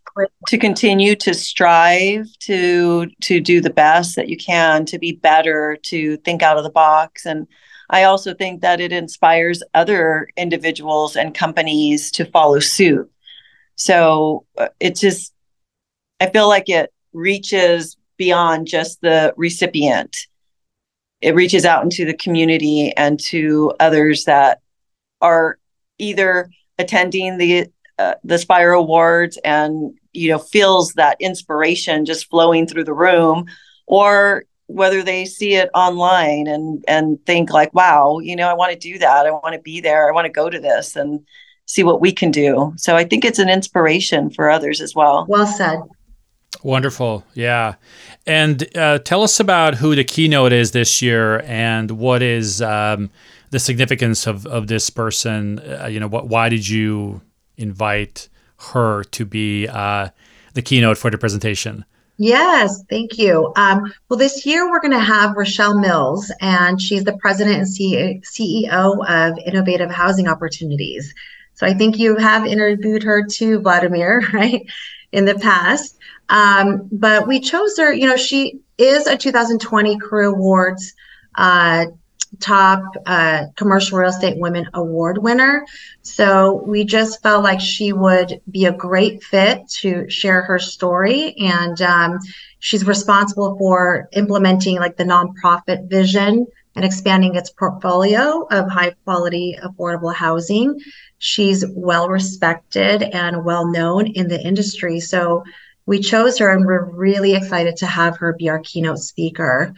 to 0.49 0.59
continue 0.59 1.14
to 1.16 1.35
strive 1.35 2.27
to 2.40 3.07
to 3.23 3.40
do 3.40 3.61
the 3.61 3.70
best 3.70 4.16
that 4.16 4.29
you 4.29 4.37
can 4.37 4.85
to 4.85 4.99
be 4.99 5.12
better 5.12 5.79
to 5.83 6.16
think 6.18 6.42
out 6.42 6.59
of 6.59 6.64
the 6.64 6.70
box 6.70 7.25
and 7.27 7.46
I 7.90 8.05
also 8.05 8.33
think 8.33 8.62
that 8.62 8.81
it 8.81 8.92
inspires 8.92 9.62
other 9.75 10.29
individuals 10.37 11.16
and 11.16 11.35
companies 11.35 12.12
to 12.12 12.25
follow 12.25 12.61
suit. 12.61 13.11
So 13.75 14.46
uh, 14.57 14.68
it 14.79 14.94
just, 14.94 15.35
I 16.20 16.31
feel 16.31 16.49
like 16.49 16.68
it 16.68 16.92
reaches 17.12 17.96
beyond 18.16 18.68
just 18.68 19.01
the 19.01 19.35
recipient. 19.37 20.16
It 21.20 21.35
reaches 21.35 21.64
out 21.64 21.83
into 21.83 22.05
the 22.05 22.16
community 22.16 22.92
and 22.96 23.18
to 23.25 23.73
others 23.81 24.25
that 24.25 24.61
are 25.20 25.59
either 25.99 26.49
attending 26.79 27.38
the 27.38 27.66
uh, 27.99 28.14
the 28.25 28.38
Spire 28.38 28.73
Awards 28.73 29.37
and 29.44 29.99
you 30.12 30.31
know 30.31 30.38
feels 30.38 30.92
that 30.94 31.16
inspiration 31.20 32.05
just 32.05 32.29
flowing 32.31 32.66
through 32.66 32.85
the 32.85 32.94
room, 32.94 33.46
or 33.87 34.44
whether 34.66 35.03
they 35.03 35.25
see 35.25 35.55
it 35.55 35.68
online 35.75 36.46
and 36.46 36.85
and 36.87 37.18
think 37.27 37.51
like 37.51 37.75
wow 37.75 38.20
you 38.20 38.37
know 38.37 38.49
i 38.49 38.55
want 38.55 38.73
to 38.73 38.79
do 38.79 38.99
that. 38.99 39.27
I 39.27 39.31
want 39.31 39.55
to 39.55 39.61
be 39.61 39.81
there. 39.81 40.09
I 40.09 40.12
want 40.12 40.27
to 40.27 40.33
go 40.33 40.49
to 40.49 40.61
this 40.61 40.96
and 40.96 41.20
see 41.66 41.83
what 41.83 42.01
we 42.01 42.12
can 42.12 42.31
do. 42.31 42.73
So 42.77 42.96
i 42.96 43.05
think 43.05 43.25
it's 43.25 43.38
an 43.38 43.49
inspiration 43.49 44.31
for 44.31 44.51
others 44.51 44.81
as 44.81 44.94
well. 44.94 45.27
Well 45.29 45.46
said. 45.46 45.81
Wonderful. 46.62 47.25
Yeah. 47.35 47.75
And 48.27 48.77
uh, 48.77 48.99
tell 48.99 49.23
us 49.23 49.40
about 49.40 49.77
who 49.77 49.94
the 49.94 50.05
keynote 50.05 50.53
is 50.53 50.73
this 50.73 51.01
year 51.01 51.40
and 51.42 51.90
what 51.92 52.23
is 52.23 52.61
um, 52.61 53.11
the 53.51 53.59
significance 53.59 54.27
of, 54.27 54.46
of 54.46 54.66
this 54.66 54.90
person. 54.90 55.59
Uh, 55.59 55.87
you 55.87 56.01
know 56.01 56.09
what, 56.09 56.29
why 56.29 56.49
did 56.49 56.68
you 56.68 57.23
invite 57.57 58.29
her 58.73 59.05
to 59.05 59.25
be 59.25 59.66
uh, 59.68 60.09
the 60.55 60.62
keynote 60.62 60.99
for 60.99 61.11
the 61.11 61.18
presentation 61.18 61.85
Yes, 62.23 62.85
thank 62.90 63.16
you. 63.16 63.51
Um, 63.57 63.94
well, 64.11 64.18
this 64.18 64.44
year 64.44 64.70
we're 64.70 64.83
going 64.83 64.92
to 64.92 65.01
have 65.01 65.38
Rochelle 65.38 65.79
Mills, 65.79 66.31
and 66.42 66.79
she's 66.79 67.03
the 67.03 67.16
president 67.16 67.57
and 67.57 68.23
CEO 68.23 69.09
of 69.09 69.38
Innovative 69.38 69.90
Housing 69.90 70.29
Opportunities. 70.29 71.14
So 71.55 71.66
I 71.66 71.73
think 71.73 71.99
you 71.99 72.16
have 72.16 72.44
interviewed 72.44 73.03
her 73.05 73.25
too, 73.25 73.61
Vladimir, 73.61 74.20
right, 74.35 74.66
in 75.12 75.25
the 75.25 75.37
past. 75.37 75.96
Um, 76.29 76.90
but 76.92 77.27
we 77.27 77.40
chose 77.40 77.79
her, 77.79 77.90
you 77.90 78.07
know, 78.07 78.18
she 78.18 78.61
is 78.77 79.07
a 79.07 79.16
2020 79.16 79.99
Career 79.99 80.27
Awards 80.27 80.92
uh, 81.37 81.87
top 82.40 82.83
uh, 83.07 83.44
commercial 83.57 83.98
real 83.98 84.11
estate 84.11 84.38
women 84.38 84.68
award 84.74 85.18
winner. 85.18 85.64
So 86.03 86.62
we 86.66 86.85
just 86.85 87.22
felt 87.22 87.44
like 87.44 87.61
she 87.61 87.92
would 87.92 88.40
be 88.50 88.66
a 88.66 88.72
great 88.72 89.22
fit 89.22 89.68
to 89.81 90.09
share 90.09 90.42
her 90.42 90.59
story. 90.59 91.35
And 91.38 91.81
um, 91.83 92.18
she's 92.59 92.87
responsible 92.87 93.57
for 93.59 94.09
implementing 94.12 94.76
like 94.76 94.96
the 94.96 95.05
nonprofit 95.05 95.88
vision 95.88 96.46
and 96.76 96.85
expanding 96.85 97.35
its 97.35 97.50
portfolio 97.50 98.46
of 98.50 98.68
high 98.68 98.92
quality 99.05 99.59
affordable 99.62 100.14
housing. 100.14 100.79
She's 101.18 101.64
well 101.68 102.09
respected 102.09 103.03
and 103.03 103.44
well 103.44 103.66
known 103.66 104.07
in 104.07 104.29
the 104.29 104.40
industry. 104.40 105.00
So 105.00 105.44
we 105.87 105.98
chose 105.98 106.38
her 106.38 106.55
and 106.55 106.64
we're 106.64 106.85
really 106.85 107.35
excited 107.35 107.76
to 107.79 107.87
have 107.87 108.16
her 108.18 108.33
be 108.33 108.48
our 108.48 108.61
keynote 108.61 109.00
speaker. 109.00 109.74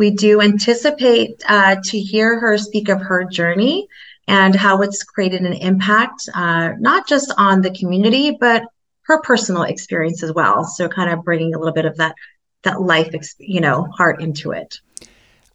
We 0.00 0.10
do 0.10 0.40
anticipate 0.40 1.42
uh, 1.46 1.76
to 1.84 2.00
hear 2.00 2.40
her 2.40 2.56
speak 2.56 2.88
of 2.88 3.02
her 3.02 3.22
journey 3.24 3.86
and 4.26 4.54
how 4.54 4.80
it's 4.80 5.02
created 5.02 5.42
an 5.42 5.52
impact, 5.52 6.26
uh, 6.32 6.70
not 6.78 7.06
just 7.06 7.30
on 7.36 7.60
the 7.60 7.70
community, 7.70 8.30
but 8.40 8.62
her 9.02 9.20
personal 9.20 9.64
experience 9.64 10.22
as 10.22 10.32
well. 10.32 10.64
So, 10.64 10.88
kind 10.88 11.10
of 11.10 11.22
bringing 11.22 11.54
a 11.54 11.58
little 11.58 11.74
bit 11.74 11.84
of 11.84 11.98
that 11.98 12.14
that 12.62 12.80
life, 12.80 13.14
you 13.36 13.60
know, 13.60 13.88
heart 13.94 14.22
into 14.22 14.52
it. 14.52 14.80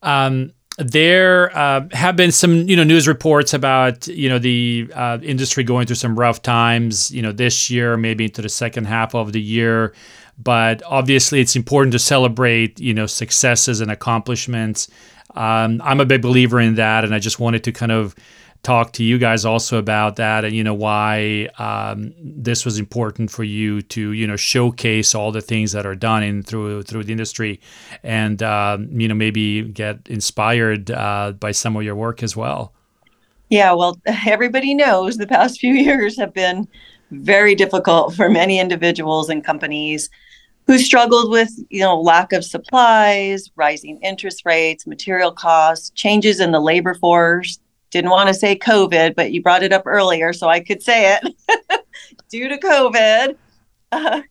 Um, 0.03 0.53
there 0.77 1.57
uh, 1.57 1.87
have 1.93 2.15
been 2.15 2.31
some, 2.31 2.67
you 2.67 2.75
know, 2.75 2.83
news 2.83 3.07
reports 3.07 3.51
about, 3.55 4.05
you 4.07 4.29
know, 4.29 4.37
the 4.37 4.91
uh, 4.93 5.17
industry 5.23 5.63
going 5.63 5.87
through 5.87 5.95
some 5.95 6.19
rough 6.19 6.43
times, 6.43 7.09
you 7.09 7.23
know, 7.23 7.31
this 7.31 7.71
year, 7.71 7.97
maybe 7.97 8.25
into 8.25 8.43
the 8.43 8.49
second 8.49 8.85
half 8.85 9.15
of 9.15 9.31
the 9.31 9.41
year 9.41 9.95
but 10.37 10.81
obviously 10.85 11.39
it's 11.39 11.55
important 11.55 11.91
to 11.93 11.99
celebrate 11.99 12.79
you 12.79 12.93
know 12.93 13.05
successes 13.05 13.81
and 13.81 13.91
accomplishments. 13.91 14.87
Um, 15.35 15.81
i'm 15.83 15.99
a 15.99 16.05
big 16.05 16.21
believer 16.21 16.61
in 16.61 16.75
that 16.75 17.03
and 17.03 17.13
i 17.13 17.19
just 17.19 17.41
wanted 17.41 17.65
to 17.65 17.73
kind 17.73 17.91
of 17.91 18.15
talk 18.65 18.93
to 18.93 19.03
you 19.03 19.19
guys 19.19 19.45
also 19.45 19.77
about 19.77 20.15
that 20.15 20.43
and 20.43 20.55
you 20.55 20.63
know 20.63 20.73
why 20.73 21.47
um, 21.59 22.11
this 22.19 22.65
was 22.65 22.79
important 22.79 23.29
for 23.29 23.43
you 23.43 23.83
to 23.83 24.11
you 24.11 24.25
know 24.25 24.35
showcase 24.35 25.13
all 25.13 25.31
the 25.31 25.39
things 25.39 25.71
that 25.71 25.85
are 25.85 25.93
done 25.93 26.23
in 26.23 26.41
through 26.41 26.81
through 26.81 27.03
the 27.03 27.11
industry 27.11 27.61
and 28.01 28.41
um, 28.41 28.89
you 28.99 29.07
know 29.07 29.13
maybe 29.13 29.61
get 29.61 29.99
inspired 30.07 30.89
uh, 30.89 31.31
by 31.39 31.51
some 31.51 31.75
of 31.75 31.83
your 31.83 31.95
work 31.95 32.23
as 32.23 32.35
well. 32.35 32.73
Yeah 33.49 33.71
well 33.73 33.99
everybody 34.25 34.73
knows 34.73 35.17
the 35.17 35.27
past 35.27 35.59
few 35.59 35.73
years 35.87 36.17
have 36.17 36.33
been 36.33 36.67
very 37.11 37.55
difficult 37.55 38.15
for 38.15 38.29
many 38.29 38.59
individuals 38.59 39.29
and 39.29 39.43
companies 39.43 40.09
who 40.67 40.79
struggled 40.79 41.29
with 41.29 41.51
you 41.69 41.79
know 41.79 41.99
lack 41.99 42.33
of 42.33 42.43
supplies 42.43 43.51
rising 43.55 43.99
interest 44.01 44.43
rates 44.45 44.87
material 44.87 45.31
costs 45.31 45.91
changes 45.91 46.39
in 46.39 46.51
the 46.51 46.59
labor 46.59 46.95
force 46.95 47.59
didn't 47.95 48.11
want 48.11 48.27
to 48.27 48.33
say 48.33 48.57
COVID, 48.57 49.15
but 49.15 49.31
you 49.31 49.41
brought 49.41 49.63
it 49.63 49.71
up 49.71 49.83
earlier, 49.85 50.33
so 50.33 50.49
I 50.49 50.59
could 50.59 50.83
say 50.83 51.15
it 51.15 51.81
due 52.29 52.49
to 52.49 52.57
COVID. 52.57 53.37
Uh, 53.93 54.21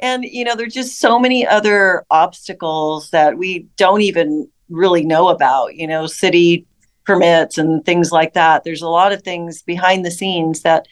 and, 0.00 0.24
you 0.24 0.44
know, 0.44 0.54
there's 0.54 0.74
just 0.74 0.98
so 0.98 1.18
many 1.18 1.46
other 1.46 2.04
obstacles 2.10 3.08
that 3.10 3.38
we 3.38 3.66
don't 3.76 4.02
even 4.02 4.46
really 4.68 5.04
know 5.04 5.28
about, 5.28 5.74
you 5.74 5.86
know, 5.86 6.06
city 6.06 6.66
permits 7.06 7.56
and 7.56 7.82
things 7.86 8.12
like 8.12 8.34
that. 8.34 8.62
There's 8.62 8.82
a 8.82 8.88
lot 8.88 9.12
of 9.12 9.22
things 9.22 9.62
behind 9.62 10.04
the 10.04 10.10
scenes 10.10 10.60
that 10.60 10.86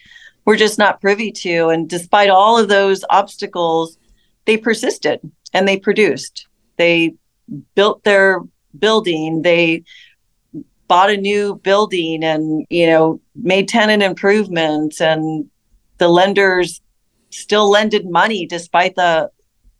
we're 0.45 0.57
just 0.57 0.79
not 0.79 1.01
privy 1.01 1.31
to. 1.31 1.69
And 1.69 1.89
despite 1.89 2.29
all 2.29 2.57
of 2.57 2.67
those 2.69 3.05
obstacles, 3.09 3.97
they 4.45 4.57
persisted 4.57 5.19
and 5.53 5.67
they 5.67 5.77
produced. 5.77 6.47
They 6.77 7.15
built 7.75 8.03
their 8.03 8.41
building, 8.77 9.41
they 9.41 9.83
bought 10.87 11.09
a 11.09 11.17
new 11.17 11.55
building 11.55 12.23
and 12.23 12.65
you 12.69 12.85
know 12.85 13.19
made 13.35 13.67
tenant 13.67 14.03
improvements 14.03 15.01
and 15.01 15.49
the 15.97 16.07
lenders 16.07 16.81
still 17.29 17.69
lended 17.69 18.07
money 18.07 18.45
despite 18.45 18.95
the 18.95 19.29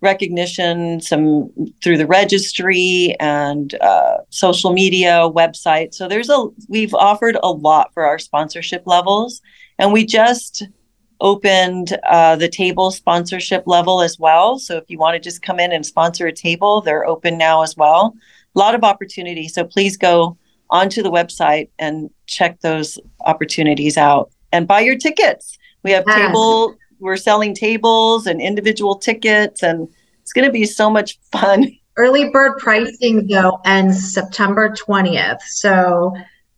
recognition 0.01 1.01
some 1.01 1.51
through 1.83 1.99
the 1.99 2.07
registry 2.07 3.15
and 3.21 3.75
uh, 3.81 4.19
social 4.31 4.73
media 4.73 5.29
website 5.29 5.95
so 5.95 6.09
there's 6.09 6.31
a 6.31 6.47
we've 6.69 6.95
offered 6.95 7.37
a 7.43 7.51
lot 7.51 7.93
for 7.95 8.05
our 8.05 8.19
sponsorship 8.19 8.83
levels 8.87 9.41
and 9.79 9.93
we 9.93 10.05
just 10.05 10.65
opened 11.21 11.97
uh, 12.09 12.37
the 12.37 12.49
table 12.49 12.91
sponsorship 12.91 13.65
level 13.67 14.01
as 14.01 14.19
well 14.19 14.59
so 14.59 14.77
if 14.77 14.85
you 14.89 14.99
want 14.99 15.15
to 15.15 15.21
just 15.21 15.43
come 15.43 15.61
in 15.61 15.73
and 15.73 15.85
sponsor 15.85 16.27
a 16.27 16.33
table 16.33 16.81
they're 16.81 17.07
open 17.07 17.37
now 17.37 17.63
as 17.63 17.77
well 17.77 18.15
a 18.55 18.59
lot 18.59 18.75
of 18.75 18.85
opportunity 18.85 19.49
so 19.49 19.65
please 19.65 19.97
go 19.97 20.37
onto 20.71 21.03
the 21.03 21.11
website 21.11 21.69
and 21.79 22.11
check 22.27 22.61
those 22.61 22.99
opportunities 23.27 23.97
out 23.97 24.31
and 24.53 24.67
buy 24.67 24.81
your 24.81 24.97
tickets. 24.97 25.59
We 25.83 25.91
have 25.93 26.05
yes. 26.07 26.29
table, 26.29 26.77
we're 26.99 27.17
selling 27.17 27.55
tables 27.55 28.27
and 28.27 28.41
individual 28.41 28.97
tickets, 28.97 29.63
and 29.63 29.89
it's 30.23 30.33
going 30.33 30.47
to 30.47 30.53
be 30.53 30.65
so 30.65 30.91
much 30.91 31.19
fun. 31.33 31.77
Early 31.97 32.31
bird 32.31 32.59
pricing 32.59 33.27
though 33.27 33.61
ends 33.65 34.15
September 34.15 34.71
20th. 34.71 35.43
So 35.43 36.15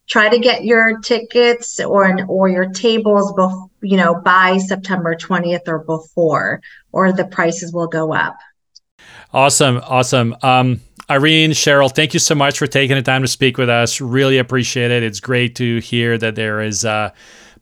try 0.09 0.29
to 0.29 0.38
get 0.38 0.64
your 0.64 1.01
tickets 1.01 1.81
or 1.81 2.25
or 2.29 2.48
your 2.48 2.70
tables 2.70 3.33
before 3.33 3.70
you 3.83 3.97
know 3.97 4.14
by 4.14 4.59
September 4.59 5.14
20th 5.14 5.66
or 5.66 5.81
before 5.81 6.61
or 6.92 7.12
the 7.12 7.25
prices 7.25 7.73
will 7.73 7.88
go 7.88 8.14
up. 8.14 8.38
Awesome, 9.33 9.81
awesome. 9.85 10.37
Um, 10.42 10.81
Irene, 11.11 11.51
Cheryl, 11.51 11.95
thank 11.95 12.14
you 12.14 12.21
so 12.21 12.35
much 12.35 12.59
for 12.59 12.66
taking 12.66 12.97
the 12.97 13.03
time 13.03 13.23
to 13.23 13.29
speak 13.29 13.59
with 13.59 13.68
us. 13.68 14.01
Really 14.01 14.38
appreciate 14.38 14.90
it. 14.90 15.03
It's 15.03 15.21
great 15.21 15.57
to 15.57 15.79
hear 15.81 16.16
that 16.16 16.37
there 16.37 16.61
is, 16.61 16.85
uh, 16.85 17.11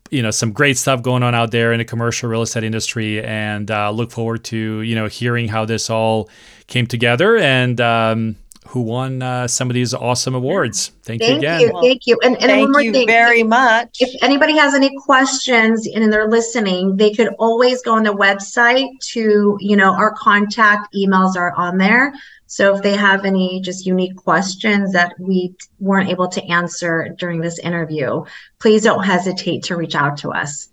you 0.09 0.21
know, 0.21 0.31
some 0.31 0.51
great 0.51 0.77
stuff 0.77 1.01
going 1.01 1.23
on 1.23 1.33
out 1.33 1.51
there 1.51 1.73
in 1.73 1.79
the 1.79 1.85
commercial 1.85 2.29
real 2.29 2.43
estate 2.43 2.63
industry, 2.63 3.23
and 3.23 3.71
uh, 3.71 3.89
look 3.91 4.11
forward 4.11 4.43
to 4.45 4.81
you 4.81 4.95
know 4.95 5.07
hearing 5.07 5.47
how 5.47 5.65
this 5.65 5.89
all 5.89 6.29
came 6.67 6.87
together 6.87 7.37
and 7.37 7.81
um, 7.81 8.35
who 8.71 8.81
won 8.81 9.21
uh, 9.21 9.45
some 9.49 9.69
of 9.69 9.73
these 9.73 9.93
awesome 9.93 10.33
awards. 10.33 10.93
Thank, 11.03 11.21
thank 11.21 11.31
you 11.31 11.37
again. 11.39 11.59
Thank 11.59 11.73
you, 11.73 11.81
thank 11.81 12.07
you. 12.07 12.19
And, 12.23 12.35
and 12.37 12.45
thank 12.45 12.61
one 12.61 12.71
more 12.71 12.81
you 12.81 12.93
thing. 12.93 13.05
very 13.05 13.43
much. 13.43 13.97
If 13.99 14.23
anybody 14.23 14.55
has 14.55 14.73
any 14.73 14.95
questions 14.97 15.85
and 15.93 16.11
they're 16.11 16.29
listening, 16.29 16.95
they 16.95 17.11
could 17.11 17.35
always 17.37 17.81
go 17.81 17.95
on 17.95 18.03
the 18.03 18.13
website 18.13 18.87
to, 19.11 19.57
you 19.59 19.75
know, 19.75 19.93
our 19.93 20.13
contact 20.13 20.93
emails 20.95 21.35
are 21.35 21.53
on 21.57 21.79
there. 21.79 22.13
So 22.47 22.73
if 22.73 22.81
they 22.81 22.95
have 22.95 23.25
any 23.25 23.59
just 23.59 23.85
unique 23.85 24.15
questions 24.15 24.93
that 24.93 25.15
we 25.19 25.53
weren't 25.79 26.09
able 26.09 26.29
to 26.29 26.43
answer 26.45 27.13
during 27.17 27.41
this 27.41 27.59
interview, 27.59 28.23
please 28.59 28.83
don't 28.83 29.03
hesitate 29.03 29.63
to 29.63 29.75
reach 29.75 29.95
out 29.95 30.15
to 30.19 30.31
us. 30.31 30.69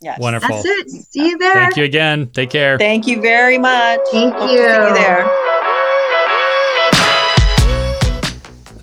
Yes. 0.00 0.20
Wonderful. 0.20 0.62
That's 0.62 0.66
it. 0.66 0.90
See 0.90 1.30
you 1.30 1.38
there. 1.38 1.54
Thank 1.54 1.76
you 1.76 1.84
again. 1.84 2.30
Take 2.30 2.50
care. 2.50 2.78
Thank 2.78 3.08
you 3.08 3.20
very 3.20 3.58
much. 3.58 3.98
Thank 4.12 4.34
Hope 4.34 4.50
you. 4.52 4.58
see 4.58 4.62
you 4.62 4.94
there. 4.94 5.47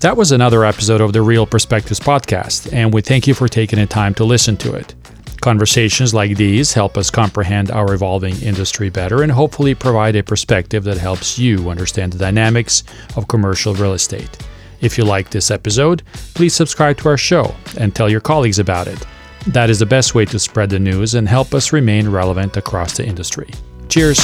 That 0.02 0.18
was 0.18 0.32
another 0.32 0.66
episode 0.66 1.02
of 1.02 1.14
the 1.14 1.22
Real 1.22 1.46
Perspectives 1.46 2.00
podcast, 2.00 2.72
and 2.74 2.94
we 2.94 3.02
thank 3.02 3.28
you 3.28 3.34
for 3.34 3.48
taking 3.48 3.80
the 3.80 3.86
time 3.86 4.14
to 4.16 4.26
listen 4.26 4.58
to 4.58 4.74
it. 4.74 4.94
Conversations 5.42 6.14
like 6.14 6.36
these 6.36 6.74
help 6.74 6.98
us 6.98 7.10
comprehend 7.10 7.72
our 7.72 7.94
evolving 7.94 8.40
industry 8.42 8.90
better 8.90 9.24
and 9.24 9.32
hopefully 9.32 9.74
provide 9.74 10.16
a 10.16 10.24
perspective 10.24 10.84
that 10.84 10.98
helps 10.98 11.40
you 11.40 11.70
understand 11.70 12.14
the 12.14 12.20
dynamics 12.20 12.84
of 13.16 13.28
commercial 13.28 13.74
real 13.74 13.94
estate. 13.94 14.38
If 14.82 14.98
you 14.98 15.06
like 15.06 15.30
this 15.30 15.50
episode, 15.50 16.04
please 16.34 16.54
subscribe 16.54 16.98
to 16.98 17.10
our 17.10 17.18
show 17.18 17.56
and 17.78 17.96
tell 17.96 18.10
your 18.10 18.22
colleagues 18.22 18.60
about 18.60 18.88
it. 18.88 19.06
That 19.48 19.70
is 19.70 19.80
the 19.80 19.86
best 19.86 20.14
way 20.14 20.26
to 20.26 20.40
spread 20.40 20.70
the 20.70 20.80
news 20.80 21.16
and 21.16 21.28
help 21.28 21.54
us 21.54 21.72
remain 21.72 22.10
relevant 22.10 22.58
across 22.58 22.98
the 22.98 23.06
industry. 23.06 23.50
Cheers! 23.88 24.20